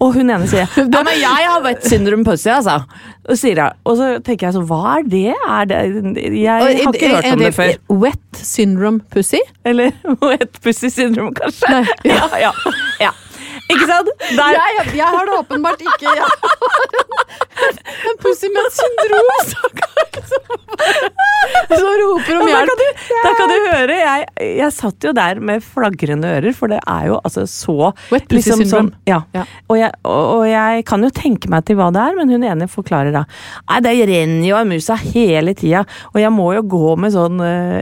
[0.00, 2.78] Og hun ene sier ja, men jeg har wet syndrome pussy, altså.
[3.24, 5.26] Og, sier jeg, og så tenker jeg så hva er det?
[5.34, 5.80] Er det
[6.38, 7.74] jeg har ikke hørt om det før.
[8.04, 9.40] Wet syndrome pussy?
[9.66, 9.94] Eller
[10.28, 11.70] wet pussy syndrome, kanskje.
[11.72, 11.84] Nei.
[12.10, 12.52] Ja, ja,
[13.02, 13.12] ja.
[13.72, 14.10] Ikke sant?
[14.36, 16.04] Der, Jeg, jeg har det åpenbart ikke.
[16.04, 16.36] Jeg har
[17.64, 17.78] en,
[18.10, 19.28] en pussy med syndrom,
[21.68, 22.50] som roper om hjelp.
[22.50, 22.68] da, hjelp.
[22.68, 22.86] kan du,
[23.24, 23.96] da kan du høre.
[23.98, 24.26] Jeg,
[24.58, 27.76] jeg satt jo der med flagrende ører, for det er jo altså så
[28.12, 29.22] Wet liksom sånn- ja.
[29.36, 29.44] Ja.
[29.68, 32.44] Og, jeg, og, og jeg kan jo tenke meg til hva det er, men hun
[32.48, 33.24] ene forklarer da.
[33.70, 37.40] Nei, det renner jo av musa hele tida, og jeg må jo gå med sånn
[37.40, 37.80] uh,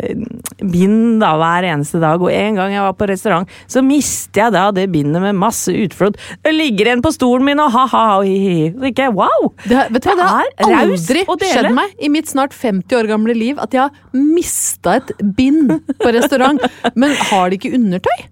[0.63, 2.23] bind da hver eneste dag.
[2.23, 5.72] Og en gang jeg var på restaurant, så mister jeg da det bindet med masse
[5.87, 6.17] utflod.
[6.45, 8.71] Det ligger en på stolen min, og ha-ha, og hi-hi.
[8.91, 9.51] Ikke wow!
[9.67, 13.11] Det, har- vet du hva, det har aldri skjedd meg i mitt snart 50 år
[13.11, 16.61] gamle liv at jeg har mista et bind på restaurant.
[16.95, 18.27] Men har de ikke undertøy?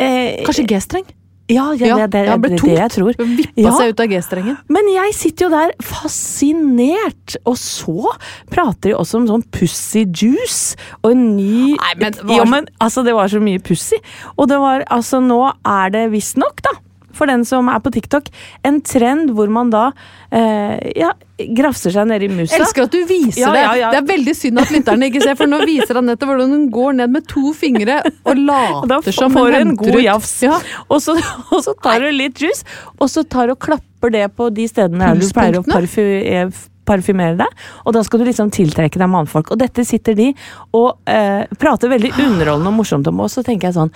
[0.00, 1.04] Eh, Kanskje G-streng?
[1.50, 3.12] Ja, ja, det, det, ja, det, ble det, det jeg tror.
[3.20, 3.72] Vippa Ja.
[3.76, 4.58] seg ut av G-strengen.
[4.72, 8.12] Men jeg sitter jo der fascinert, og så
[8.50, 12.36] prater de også om sånn pussy juice og en ny Nei, men var...
[12.38, 13.98] Jo, men altså, det var så mye pussy.
[14.36, 16.76] Og det var altså Nå er det visstnok, da,
[17.16, 18.30] for den som er på TikTok,
[18.66, 19.90] en trend hvor man da
[20.32, 21.12] eh, ja,
[21.56, 22.58] grafser seg nedi musa.
[22.60, 23.64] Elsker at du viser Ja, det.
[23.64, 23.90] ja, ja.
[23.94, 26.98] Det er veldig synd at lytterne ikke ser, for nå viser Anette hvordan hun går
[27.02, 28.64] ned med to fingre og da
[28.96, 30.34] later som hun du en henter god jafs.
[30.46, 30.58] Ja.
[30.88, 31.16] Og, så,
[31.54, 32.66] og så tar hun litt juice,
[32.98, 36.50] og så tar hun klapper det på de stedene der du pleier å parfymere
[36.90, 37.60] parfymere deg.
[37.86, 39.52] Og da skal du liksom tiltrekke deg mannfolk.
[39.54, 40.30] Og dette sitter de
[40.76, 43.22] og eh, prater veldig underholdende og morsomt om.
[43.24, 43.92] Og så tenker jeg sånn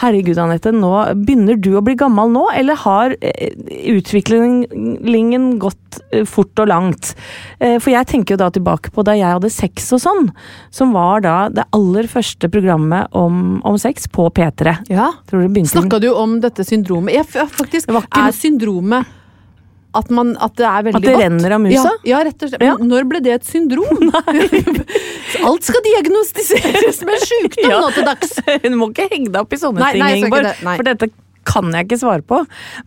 [0.00, 0.90] Herregud, Anette, nå
[1.22, 3.52] begynner du å bli gammel nå, eller har eh,
[3.94, 7.12] utviklingen gått eh, fort og langt?
[7.60, 10.30] Eh, for jeg tenker jo da tilbake på da jeg hadde sex og sånn,
[10.74, 14.80] som var da det aller første programmet om, om sex på P3.
[14.90, 15.12] Ja.
[15.30, 17.14] Snakka du om dette syndromet?
[17.14, 19.12] Ja, faktisk Det ikke- er syndromet
[19.98, 21.04] at, man, at det er veldig godt.
[21.04, 21.24] At det godt.
[21.24, 21.82] renner av musa?
[22.04, 22.64] Ja, ja rett og slett.
[22.66, 22.74] Ja.
[22.92, 24.08] Når ble det et syndrom?
[25.48, 27.80] Alt skal diagnostiseres med sjukdom Ja.
[27.82, 28.34] nå til dags.
[28.64, 30.50] Hun må ikke henge deg opp i sånne Nei, ting, nei, Ingeborg.
[30.64, 31.10] For dette
[31.46, 32.40] kan jeg ikke svare på.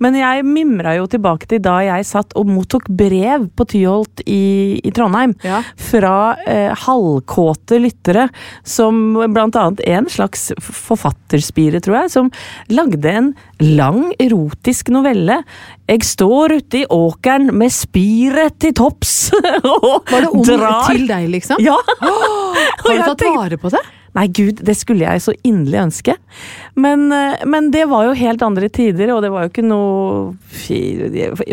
[0.04, 4.80] Men jeg mimra jo tilbake til da jeg satt og mottok brev på Tyholt i,
[4.82, 5.36] i Trondheim.
[5.46, 5.62] Ja.
[5.89, 6.17] Fra
[6.48, 8.28] eh, halvkåte lyttere,
[8.67, 12.32] som blant annet en slags forfatterspire, tror jeg, som
[12.74, 15.41] lagde en lang erotisk novelle.
[15.88, 19.30] Jeg står ute i åkeren med spiret til topps
[19.74, 21.63] og drar Var det om drar til deg, liksom?
[21.63, 21.78] Ja!
[22.84, 23.84] Har du tatt vare på det?
[24.17, 26.15] Nei, gud, det skulle jeg så inderlig ønske.
[26.82, 30.34] Men, eh, men det var jo helt andre tider, og det var jo ikke noe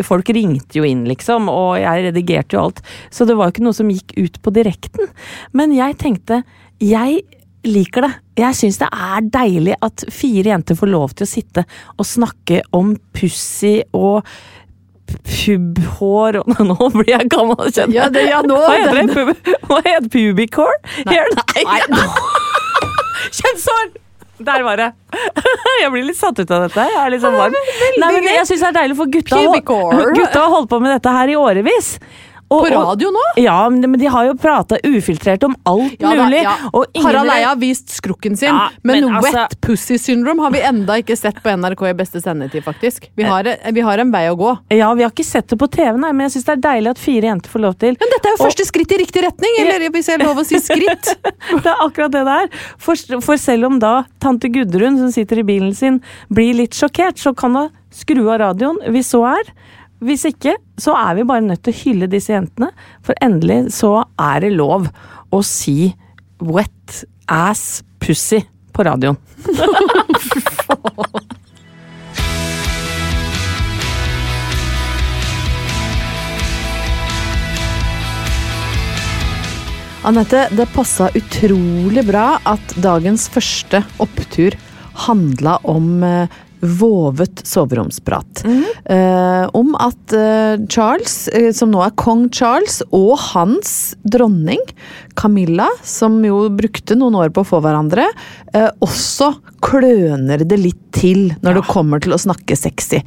[0.03, 2.81] Folk ringte jo inn, liksom, og jeg redigerte jo alt.
[3.13, 5.11] Så det var jo ikke noe som gikk ut på direkten.
[5.53, 6.41] Men jeg tenkte
[6.81, 7.21] Jeg
[7.65, 8.11] liker det.
[8.37, 11.63] Jeg syns det er deilig at fire jenter får lov til å sitte
[11.97, 14.25] og snakke om pussy og
[15.25, 18.01] pubhår og Nå blir jeg gammel, kjenner jeg.
[18.01, 19.13] Ja, det- ja, nå- Hva heter det?
[19.13, 19.29] Pub,
[19.69, 20.09] hva heter?
[21.05, 21.29] Hair?
[21.93, 22.41] Nei.
[23.39, 23.93] Kjønnshår!
[24.45, 24.89] Der var det.
[25.81, 26.83] Jeg blir litt satt ut av dette.
[26.91, 27.55] Jeg er litt sånn varm.
[28.01, 29.39] Nei, men jeg syns det er deilig, for gutta,
[30.17, 31.93] gutta har holdt på med dette her i årevis.
[32.53, 33.21] Og- På radio nå?
[33.41, 36.43] Ja, men de- har jo prata ufiltrert om alt Ja, da, mulig.
[36.43, 36.53] ja.
[36.73, 40.59] Og Harald Eia har vist skrukken sin, Ja, men, men altså- Pussy Syndrome har vi
[40.61, 43.09] enda ikke sett på NRK i beste sendetid, faktisk.
[43.17, 44.51] Vi har, vi har en vei å gå.
[44.69, 46.89] Ja, vi har ikke sett det på TV, nei, men jeg syns det er deilig
[46.91, 47.97] at fire jenter får lov til.
[47.99, 50.45] Men dette er jo første skritt i riktig retning, eller hvis jeg har lov å
[50.45, 51.15] si skritt.
[51.65, 52.49] Det er akkurat det det er.
[52.77, 55.99] For, for selv om da tante Gudrun som sitter i bilen sin
[56.31, 59.49] blir litt sjokkert, så kan hun skru av radioen hvis så er.
[60.05, 62.67] Hvis ikke, så er vi bare nødt til å hylle disse jentene,
[63.01, 64.85] for endelig så er det lov
[65.33, 65.95] å si
[66.45, 68.43] wet ass pussy
[68.75, 69.17] på radioen.
[80.05, 84.53] Anette, det passa utrolig bra at dagens første opptur
[85.07, 88.43] handla om eh, vovet soveromsprat.
[88.85, 94.61] Eh, om at eh, Charles, eh, som nå er kong Charles, og hans dronning
[95.15, 98.07] Camilla, som jo brukte noen år på å få hverandre,
[98.53, 99.33] eh, også
[99.65, 103.01] kløner det litt til når det kommer til å snakke sexy.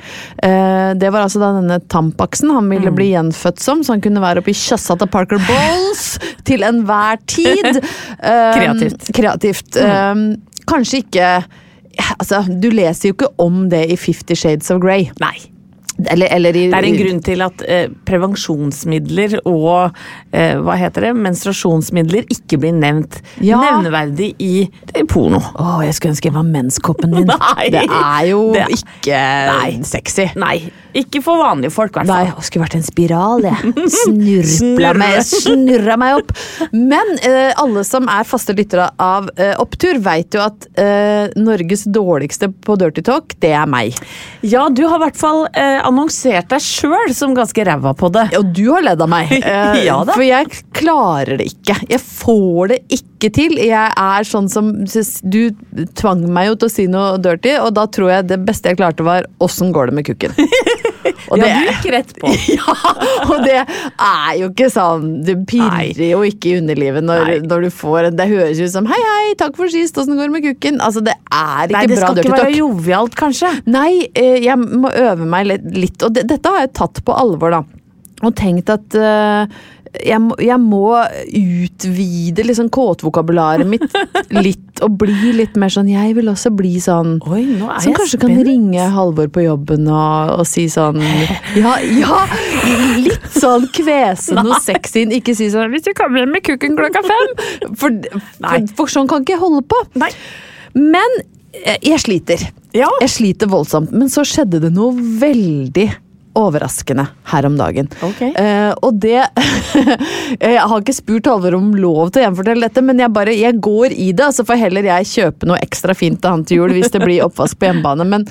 [0.45, 4.23] Eh, det var altså da denne Tampaksen han ville bli gjenfødt som, så han kunne
[4.25, 6.05] være oppi kjassa til Parker Bowles
[6.49, 7.81] til enhver tid.
[8.19, 9.09] Eh, Kreativt.
[9.17, 9.81] Kreativt.
[9.81, 10.27] Eh,
[10.69, 11.33] kanskje ikke
[12.19, 15.11] Altså, du leser jo ikke om det i Fifty Shades of Grey.
[15.23, 15.58] Nei.
[16.07, 19.97] Eller, eller i Det er en grunn til at eh, prevensjonsmidler og
[20.31, 23.59] eh, hva heter det, menstruasjonsmidler ikke blir nevnt Ja.
[23.63, 24.53] nevneverdig i,
[24.95, 25.41] i porno.
[25.59, 27.27] Å, jeg skulle ønske jeg var menskoppen din.
[27.33, 27.69] Nei.
[27.75, 29.73] Det er jo Det- ikke Nei.
[29.89, 30.29] sexy.
[30.39, 30.57] Nei,
[30.99, 32.39] ikke for vanlige folk, i hvert Nei, fall.
[32.39, 33.75] det skulle vært en spiral, jeg.
[33.99, 36.33] Snurpla meg, snurra meg opp.
[36.75, 41.85] Men eh, alle som er faste lyttere av eh, Opptur, veit jo at eh, Norges
[41.91, 43.99] dårligste på Dirty Talk, det er meg.
[44.47, 48.29] Ja, du har i hvert fall eh, annonsert deg sjøl som ganske ræva på det.
[48.39, 49.33] Og du har ledd av meg.
[49.39, 50.01] eh, Ja.
[50.11, 51.79] For jeg klarer det ikke.
[51.91, 53.57] Jeg får det ikke til.
[53.63, 54.73] Jeg er sånn som
[55.23, 55.41] Du
[55.99, 58.79] tvang meg jo til å si noe dirty, og da tror jeg det beste jeg
[58.81, 60.37] klarte var 'åssen går det med kukken'?
[61.31, 62.33] Og ja, det- du gikk rett på.
[62.59, 62.75] Ja,
[63.29, 67.71] og det er jo ikke sånn Du pirrer jo ikke i underlivet når, når du
[67.75, 70.47] får en Det høres ut som 'hei, hei, takk for sist, åssen går det med
[70.49, 73.51] kukken?' Altså, det er ikke Nei, det bra skal ikke være jovialt, kanskje.
[73.67, 77.51] Nei, eh, jeg må øve meg litt, og det, dette har jeg tatt på alvor,
[77.59, 77.63] da.
[78.27, 79.47] Og tenkt at eh,
[79.93, 80.85] jeg, må, jeg må
[81.39, 83.85] utvide liksom kåtvokabularet mitt
[84.47, 87.93] litt, og bli litt mer sånn Jeg vil også bli sånn Oi, nå er som
[87.93, 91.01] jeg kanskje kan ringe Halvor på jobben og, og si sånn
[91.59, 92.21] Ja, ja!
[92.99, 95.07] Litt sånn kvesen og sexy.
[95.19, 97.33] Ikke si sånn 'Hvis du kommer hjem med kukken klokka fem'.
[97.79, 97.95] For,
[98.39, 99.81] for, for sånn kan ikke jeg holde på.
[100.01, 100.11] Nei.
[100.77, 101.17] Men
[101.53, 102.45] eh, jeg sliter.
[102.77, 102.91] Ja.
[103.03, 103.95] Jeg sliter voldsomt.
[103.95, 105.89] Men så skjedde det noe veldig
[106.39, 107.91] overraskende her om dagen.
[108.05, 108.33] Okay.
[108.37, 109.19] Uh, og det
[110.49, 113.59] Jeg har ikke spurt Halvor om lov til å gjenfortelle dette, men jeg bare, jeg
[113.65, 114.31] går i det.
[114.37, 117.25] Så får heller jeg kjøpe noe ekstra fint til han til jul hvis det blir
[117.27, 118.07] oppvask på hjemmebane.
[118.09, 118.27] Men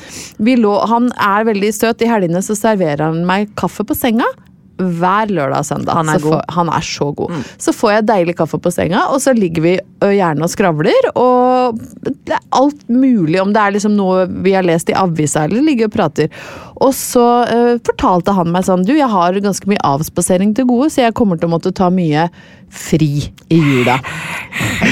[0.62, 2.04] lå, han er veldig søt.
[2.04, 4.28] I helgene så serverer han meg kaffe på senga.
[4.78, 5.94] Hver lørdag og søndag.
[5.98, 7.32] Han er så får- han er så god.
[7.58, 11.10] Så får jeg deilig kaffe på senga, og så ligger vi gjerne og skravler.
[11.18, 15.46] Og det er alt mulig, om det er liksom noe vi har lest i avisa
[15.48, 16.30] eller ligger og prater.
[16.78, 20.92] Og så uh, fortalte han meg sånn Du, jeg har ganske mye avspasering til gode,
[20.94, 22.28] så jeg kommer til å måtte ta mye
[22.70, 23.96] fri i jula.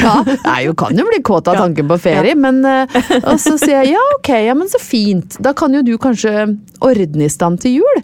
[0.01, 0.15] Ja,
[0.63, 2.87] jeg kan jo bli kåt av tanken på ferie, men uh,
[3.21, 5.37] Og så sier jeg ja, ok, ja, men så fint.
[5.45, 6.33] Da kan jo du kanskje
[6.81, 8.01] ordne i stand til jul.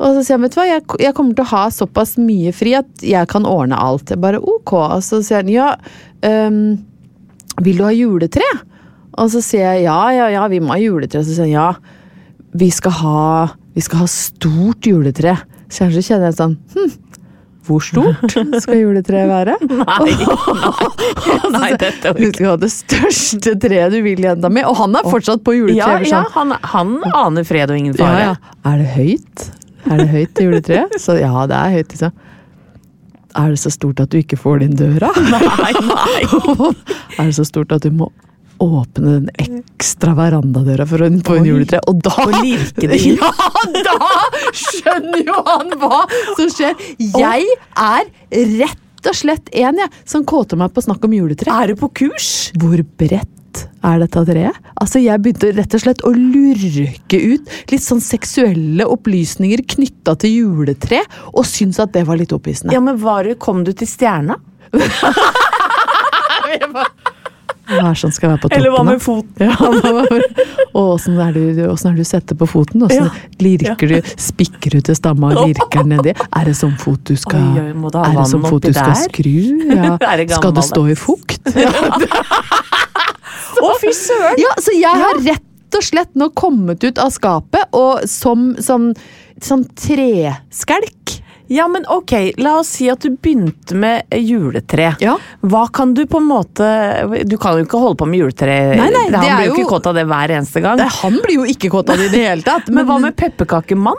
[0.00, 2.52] Og så sier han, vet du hva, jeg, jeg kommer til å ha såpass mye
[2.56, 4.08] fri at jeg kan ordne alt.
[4.08, 4.72] Jeg bare ok.
[4.96, 5.74] Og så sier han, ja,
[6.24, 6.60] um,
[7.60, 8.46] vil du ha juletre?
[9.20, 11.20] Og så sier jeg, ja, ja, ja, vi må ha juletre.
[11.26, 11.68] Så sier han, ja,
[12.56, 13.20] vi skal ha,
[13.76, 15.36] vi skal ha stort juletre.
[15.68, 16.96] Så jeg- kjenner jeg sånn, hm,
[17.68, 18.32] hvor stort
[18.64, 19.58] skal juletreet være?
[19.68, 24.64] Nei, nei, nei dette Du skal ha det største treet du vil, jenta mi.
[24.66, 26.08] Og han er fortsatt på Ja, juletreet.
[26.10, 28.28] ja han, han aner fred og ingen Ja, fare.
[28.32, 28.36] ja.
[28.72, 29.50] Er det høyt?
[29.88, 30.96] Er det høyt til juletreet?
[31.00, 32.26] Så ja, det er høyt, liksom.
[33.38, 35.12] Er det så stort at du ikke får det inn døra?
[35.34, 36.24] Nei, nei.
[37.20, 38.10] er det så stort at du må
[38.60, 41.38] åpne den ekstra verandadøra for å inn Oi.
[41.46, 41.86] juletreet?
[41.88, 42.90] Og da Og like.
[43.08, 43.30] Ja,
[43.86, 43.96] da
[44.52, 46.02] skjønner jo han hva
[46.36, 46.76] som skjer!
[46.98, 48.10] Jeg er
[48.60, 51.54] rett og slett en jeg, som kåter meg på snakk om juletre.
[51.54, 52.50] Er du på kurs?
[52.60, 53.30] Hvor bredt
[53.86, 54.56] er dette treet?
[54.80, 60.36] Altså, jeg begynte rett og slett å lurke ut litt sånn seksuelle opplysninger knytta til
[60.38, 61.02] juletre,
[61.32, 62.74] og syntes at det var litt opphissende.
[62.76, 64.38] Ja, men var kom du til stjerna?
[67.70, 68.58] Hva er det som skal være på toppen?
[68.58, 69.46] Eller hva med foten?
[69.46, 69.54] Ja,
[70.74, 72.82] og åssen er det du, er setter på foten?
[72.86, 73.10] Åssen Ja.
[73.38, 76.10] lirker du, spikker du til stamma og lirker nedi?
[76.10, 79.38] Er det sånn fot du skal, Oi, er det sånn fot du skal skru?
[79.70, 79.98] Ja.
[80.40, 81.40] Skal det stå i fukt?
[83.60, 84.38] Å, fy søren!
[84.40, 88.90] Ja, så jeg har rett og slett nå kommet ut av skapet og som sånn,
[89.40, 91.16] sånn treskelk.
[91.50, 94.92] Ja, men ok, la oss si at du begynte med juletre.
[95.02, 95.16] Ja.
[95.42, 96.68] Hva kan du på en måte
[97.26, 98.54] Du kan jo ikke holde på med juletre.
[98.78, 100.78] Nei, nei, Han det blir jo ikke kåt av det hver eneste gang.
[100.78, 102.70] Det, Han blir jo ikke kåt av det i det hele tatt.
[102.70, 103.98] Men hva med pepperkakemann?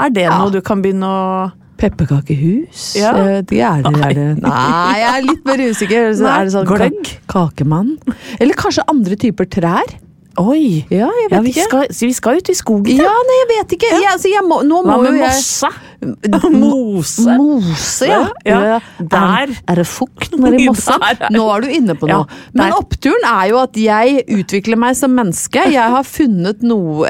[0.00, 0.38] Er det Ja.
[0.40, 2.84] noe du kan begynne å Pepperkakehus?
[2.98, 3.12] Ja.
[3.16, 4.26] Eh, Det er det, er det.
[4.42, 6.10] Nei, jeg er litt mer usikker.
[6.16, 7.12] Så Nei, er det sånn gløgg?
[7.28, 7.94] kakemann?
[8.40, 9.96] Eller kanskje andre typer trær?
[10.36, 10.84] Oi!
[10.92, 11.64] Ja, jeg vet Ja, vi ikke.
[11.64, 12.98] skal, vi skal ut i skogen.
[13.00, 13.92] Ja, nei, jeg vet ikke.
[14.02, 14.10] Ja.
[14.12, 15.70] altså, jeg må, nå Hva må med jo jeg mossa?
[16.52, 17.36] Mose?
[17.40, 18.18] Mose, ja.
[18.44, 19.54] Ja, Er, der.
[19.72, 20.98] er det fukt nedi mossa?
[21.08, 22.26] Er- Nå er du inne på noe.
[22.52, 25.64] Men oppturen er jo at jeg utvikler meg som menneske.
[25.72, 27.08] Jeg har funnet noe,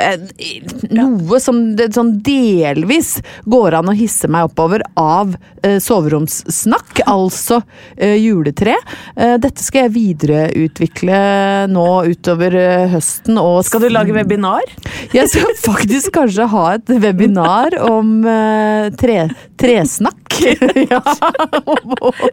[0.94, 3.16] noe som det, sånn delvis
[3.50, 5.34] går an å hisse meg oppover av
[5.66, 7.58] eh, soveromssnakk, altså
[7.98, 8.78] eh, juletre.
[9.18, 11.20] Eh, dette skal jeg videreutvikle
[11.74, 13.38] nå utover eh, høsten.
[13.38, 14.62] Og Skal du lage webinar?
[15.12, 20.22] jeg skal faktisk kanskje ha et webinar om eh, tre, tresnakk.
[20.90, 21.00] ja.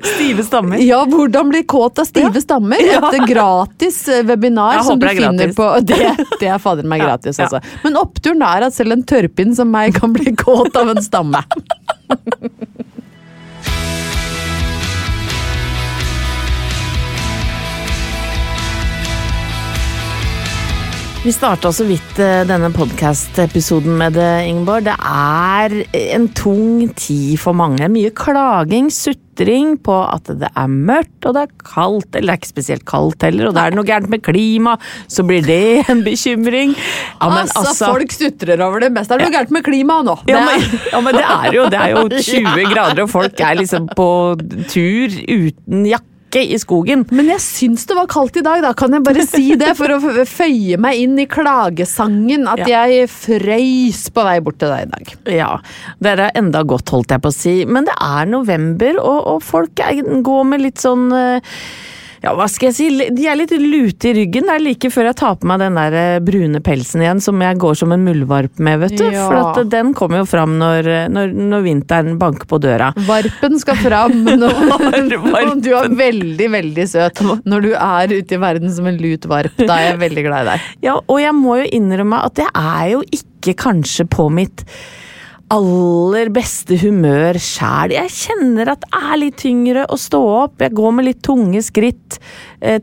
[0.04, 0.78] Stive stammer.
[0.84, 2.78] ja, hvordan bli kåt av stive stammer.
[2.82, 5.56] Et gratis eh, webinar som du er finner gratis.
[5.56, 7.62] på Det, det er fader meg gratis, altså.
[7.84, 11.44] Men oppturen er at selv en tørrpinn som meg kan bli kåt av en stamme.
[21.24, 24.84] Vi starta så vidt eh, denne podkast-episoden med det, Ingeborg.
[24.90, 25.76] Det er
[26.18, 27.88] en tung tid for mange.
[27.94, 32.10] Mye klaging, sutring på at det er mørkt og det er kaldt.
[32.20, 34.76] Eller det er ikke spesielt kaldt heller, og det er noe gærent med klima,
[35.08, 35.62] så blir det
[35.96, 36.76] en bekymring.
[36.76, 39.16] Ja, men altså, folk sutrer over det mest.
[39.16, 40.18] Er det noe gærent med klimaet nå?
[40.28, 43.40] ja, men, er- ja, men det er jo, det er jo 20 grader, og folk
[43.48, 44.10] er liksom på
[44.76, 46.10] tur uten jakke
[46.42, 47.06] i skogen.
[47.14, 49.74] Men jeg syns det var kaldt i dag, da kan jeg bare si det.
[49.78, 52.48] For å føye meg inn i klagesangen.
[52.50, 55.16] At jeg frøys på vei bort til deg i dag.
[55.38, 55.52] Ja,
[56.04, 57.56] dere er enda godt, holdt jeg på å si.
[57.70, 61.56] Men det er november, og, og folk er, går med litt sånn eh,
[62.24, 64.48] ja, hva skal jeg si, de er litt lute i ryggen.
[64.48, 67.42] Det er like før jeg tar på meg den der eh, brune pelsen igjen som
[67.44, 69.04] jeg går som en muldvarp med, vet du.
[69.12, 69.26] Ja.
[69.28, 72.94] For at eh, den kommer jo fram når, når, når vinteren banker på døra.
[73.10, 74.16] Varpen skal fram.
[74.44, 75.62] Når, Varpen.
[75.64, 77.20] du er veldig, veldig søt
[77.50, 79.60] når du er ute i verden som en lut varp.
[79.60, 80.68] Da er jeg veldig glad i deg.
[80.88, 84.64] Ja, og jeg må jo innrømme at jeg er jo ikke kanskje på mitt
[85.52, 87.94] aller beste humør sjæl.
[87.94, 90.62] Jeg kjenner at det er litt tyngre å stå opp.
[90.64, 92.20] Jeg går med litt tunge skritt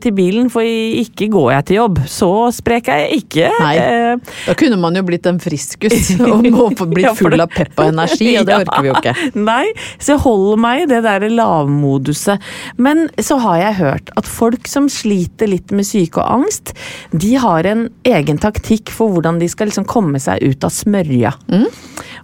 [0.01, 2.01] til bilen, for ikke går jeg til jobb.
[2.11, 3.47] Så sprek er jeg ikke.
[3.59, 3.71] Nei.
[3.81, 7.89] Eh, Da kunne man jo blitt en friskus og må blitt full av pepp og
[7.93, 9.15] energi, og det orker vi jo ikke.
[9.41, 9.65] Nei,
[9.97, 12.41] så jeg holder meg i det der lavmoduset.
[12.81, 16.73] Men så har jeg hørt at folk som sliter litt med syke og angst,
[17.11, 21.33] de har en egen taktikk for hvordan de skal liksom komme seg ut av smørja.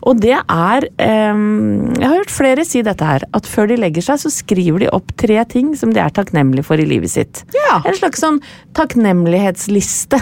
[0.08, 4.20] Og det er Jeg har hørt flere si dette her, at før de legger seg,
[4.22, 7.41] så skriver de opp tre ting som de er takknemlige for i livet sitt.
[7.55, 7.81] Ja.
[7.85, 8.41] En slags sånn
[8.75, 10.19] takknemlighetsliste.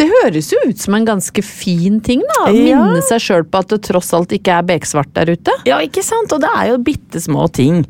[0.00, 2.48] Det høres jo ut som en ganske fin ting, da.
[2.50, 2.80] Å Ja.
[2.82, 5.52] Minne seg sjøl på at det tross alt ikke er beksvart der ute.
[5.68, 6.32] Ja, ikke sant?
[6.34, 7.84] Og det er jo bitte små ting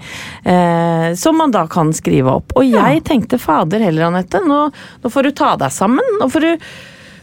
[0.45, 2.53] eh, som man da kan skrive opp.
[2.57, 4.61] Og jeg tenkte fader heller, Anette, nå,
[5.03, 6.05] nå får du ta deg sammen.
[6.21, 6.69] Nå får du,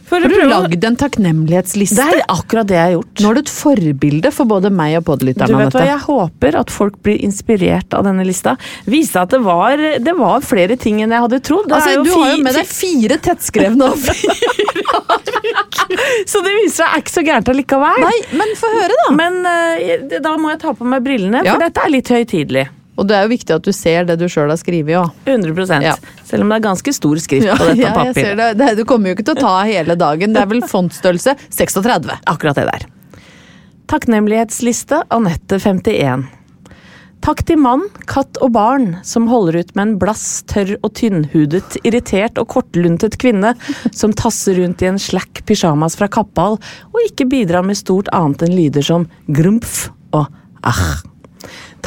[0.08, 1.96] får Har du prøve lagd en takknemlighetsliste?
[1.98, 3.22] Det er akkurat det jeg har gjort.
[3.22, 6.72] Nå er du et forbilde for både meg og Du vet hva, Jeg håper at
[6.72, 8.56] folk blir inspirert av denne lista.
[8.88, 11.72] Viste at det var, det var flere ting enn jeg hadde trodd.
[11.72, 13.92] Altså, du har jo med deg fire tettskrevne
[16.28, 18.02] Så det viser seg er ikke så gærent allikevel.
[18.04, 19.12] Nei, men få høre, da.
[19.16, 21.54] Men uh, da må jeg ta på meg brillene, Ja.
[21.54, 22.66] for dette er litt høytidelig.
[22.98, 25.12] Og det er jo viktig at du ser det du sjøl har skrevet òg.
[25.28, 25.94] 100 Ja.
[26.26, 28.16] Selv om det er ganske stor skrift Ja, på dette ja, papiret.
[28.18, 28.48] ser det.
[28.58, 28.70] det.
[28.80, 30.34] Du kommer jo ikke til å ta hele dagen.
[30.34, 32.18] Det er vel fontstørrelse 36.
[32.26, 32.88] Akkurat det der.
[33.88, 36.26] Takknemlighetsliste Anette 51.
[37.24, 41.78] Takk til mann, katt og barn som holder ut med en blass, tørr og tynnhudet,
[41.82, 43.54] irritert og kortluntet kvinne
[43.90, 48.44] som tasser rundt i en slack pysjamas fra Kappal og ikke bidrar med stort annet
[48.46, 50.28] enn lyder som grumf og
[50.62, 51.00] ah.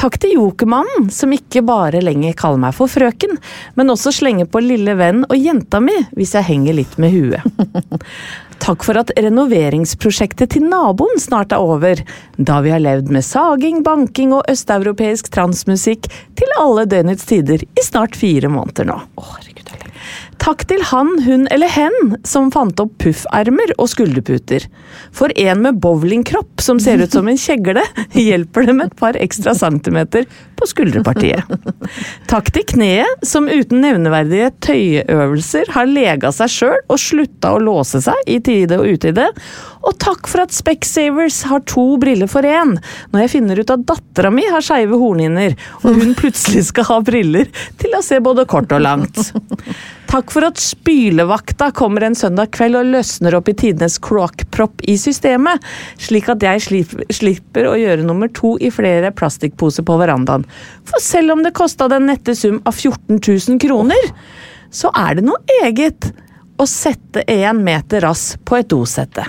[0.02, 3.36] Takk til Jokermannen, som ikke bare lenger kaller meg for frøken,
[3.78, 7.60] men også slenger på lille venn og jenta mi hvis jeg henger litt med huet.
[8.64, 12.02] Takk for at renoveringsprosjektet til naboen snart er over,
[12.34, 17.86] da vi har levd med saging, banking og østeuropeisk transmusikk til alle døgnets tider i
[17.86, 18.98] snart fire måneder nå.
[20.42, 24.64] Takk til han, hun eller hen som fant opp puffermer og skulderputer.
[25.14, 27.84] For en med bowlingkropp som ser ut som en kjegle,
[28.18, 30.26] hjelper det med et par ekstra centimeter
[30.58, 31.46] på skulderpartiet.
[32.30, 38.02] Takk til kneet som uten nevneverdige tøyeøvelser har lega seg sjøl og slutta å låse
[38.02, 39.28] seg i tide og utide.
[39.86, 42.76] Og takk for at Specsavers har to briller for én,
[43.14, 47.00] når jeg finner ut at dattera mi har skeive hornhinner, og hun plutselig skal ha
[47.06, 49.34] briller til å se både kort og langt.
[50.12, 54.98] Takk for at spylevakta kommer en søndag kveld og løsner opp i tidenes kloakkpropp i
[55.00, 55.64] systemet,
[55.96, 56.84] slik at jeg
[57.16, 60.44] slipper å gjøre nummer to i flere plastikkposer på verandaen.
[60.84, 64.12] For selv om det kosta den nette sum av 14 000 kroner,
[64.68, 66.10] så er det noe eget
[66.60, 69.24] å sette én meter rass på et dosette.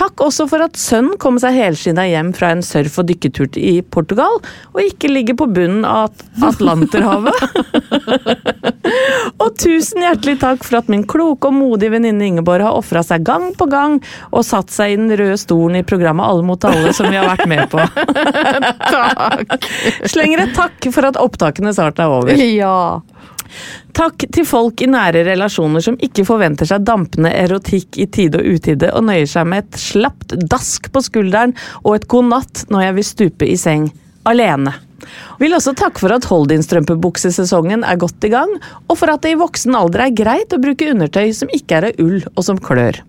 [0.00, 3.80] Takk også for at sønnen kom seg helskinna hjem fra en surf- og dykketur i
[3.84, 4.38] Portugal,
[4.72, 6.14] og ikke ligger på bunnen av
[6.46, 7.36] Atlanterhavet.
[9.42, 13.26] og tusen hjertelig takk for at min kloke og modige venninne Ingeborg har ofra seg
[13.28, 13.98] gang på gang
[14.30, 17.28] og satt seg i den røde stolen i programmet Alle mot alle, som vi har
[17.28, 17.84] vært med på.
[18.96, 19.68] takk!
[20.08, 22.40] Slenger et takk for at opptakene snart er over.
[22.40, 23.02] Ja.
[23.96, 28.58] Takk til folk i nære relasjoner som ikke forventer seg dampende erotikk i tide og
[28.58, 32.86] utide, og nøyer seg med et slapt dask på skulderen og et god natt når
[32.86, 33.90] jeg vil stupe i seng
[34.28, 34.74] alene.
[35.40, 38.52] Vil også takke for at Holdin-strømpebuksesesongen er godt i gang,
[38.88, 41.90] og for at det i voksen alder er greit å bruke undertøy som ikke er
[41.90, 43.00] av ull og som klør.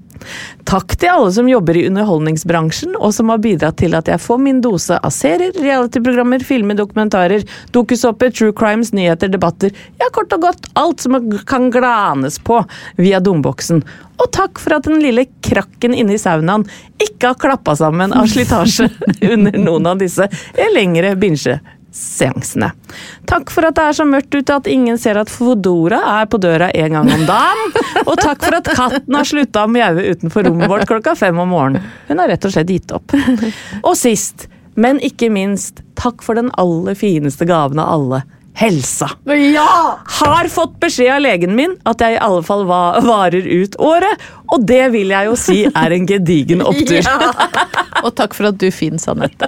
[0.69, 4.39] Takk til alle som jobber i underholdningsbransjen, og som har bidratt til at jeg får
[4.43, 7.45] min dose av serier, realityprogrammer, filmer, dokumentarer,
[7.75, 11.17] dokusåper, true crimes, nyheter, debatter, ja, kort og godt alt som
[11.49, 12.61] kan glanes på
[13.01, 13.83] via domboksen.
[14.21, 16.67] Og takk for at den lille krakken inne i saunaen
[17.01, 18.91] ikke har klappa sammen av slitasje
[19.33, 20.27] under noen av disse
[20.75, 21.57] lengre binsje
[21.91, 22.71] seansene.
[23.29, 26.39] Takk for at det er så mørkt ute at ingen ser at Fodora er på
[26.41, 27.75] døra en gang om dagen.
[28.05, 31.51] Og takk for at katten har slutta å mjaue utenfor rommet vårt klokka fem om
[31.51, 31.83] morgenen.
[32.07, 33.15] Hun har rett og slett gitt opp.
[33.83, 34.47] Og sist,
[34.79, 38.21] men ikke minst, takk for den aller fineste gaven av alle.
[38.53, 39.07] Helsa.
[39.25, 39.99] Ja!
[40.03, 44.65] Har fått beskjed av legen min at jeg i alle fall varer ut året, og
[44.67, 46.99] det vil jeg jo si er en gedigen opptur.
[46.99, 47.31] Ja.
[48.03, 49.47] Og takk for at du fins, Anette.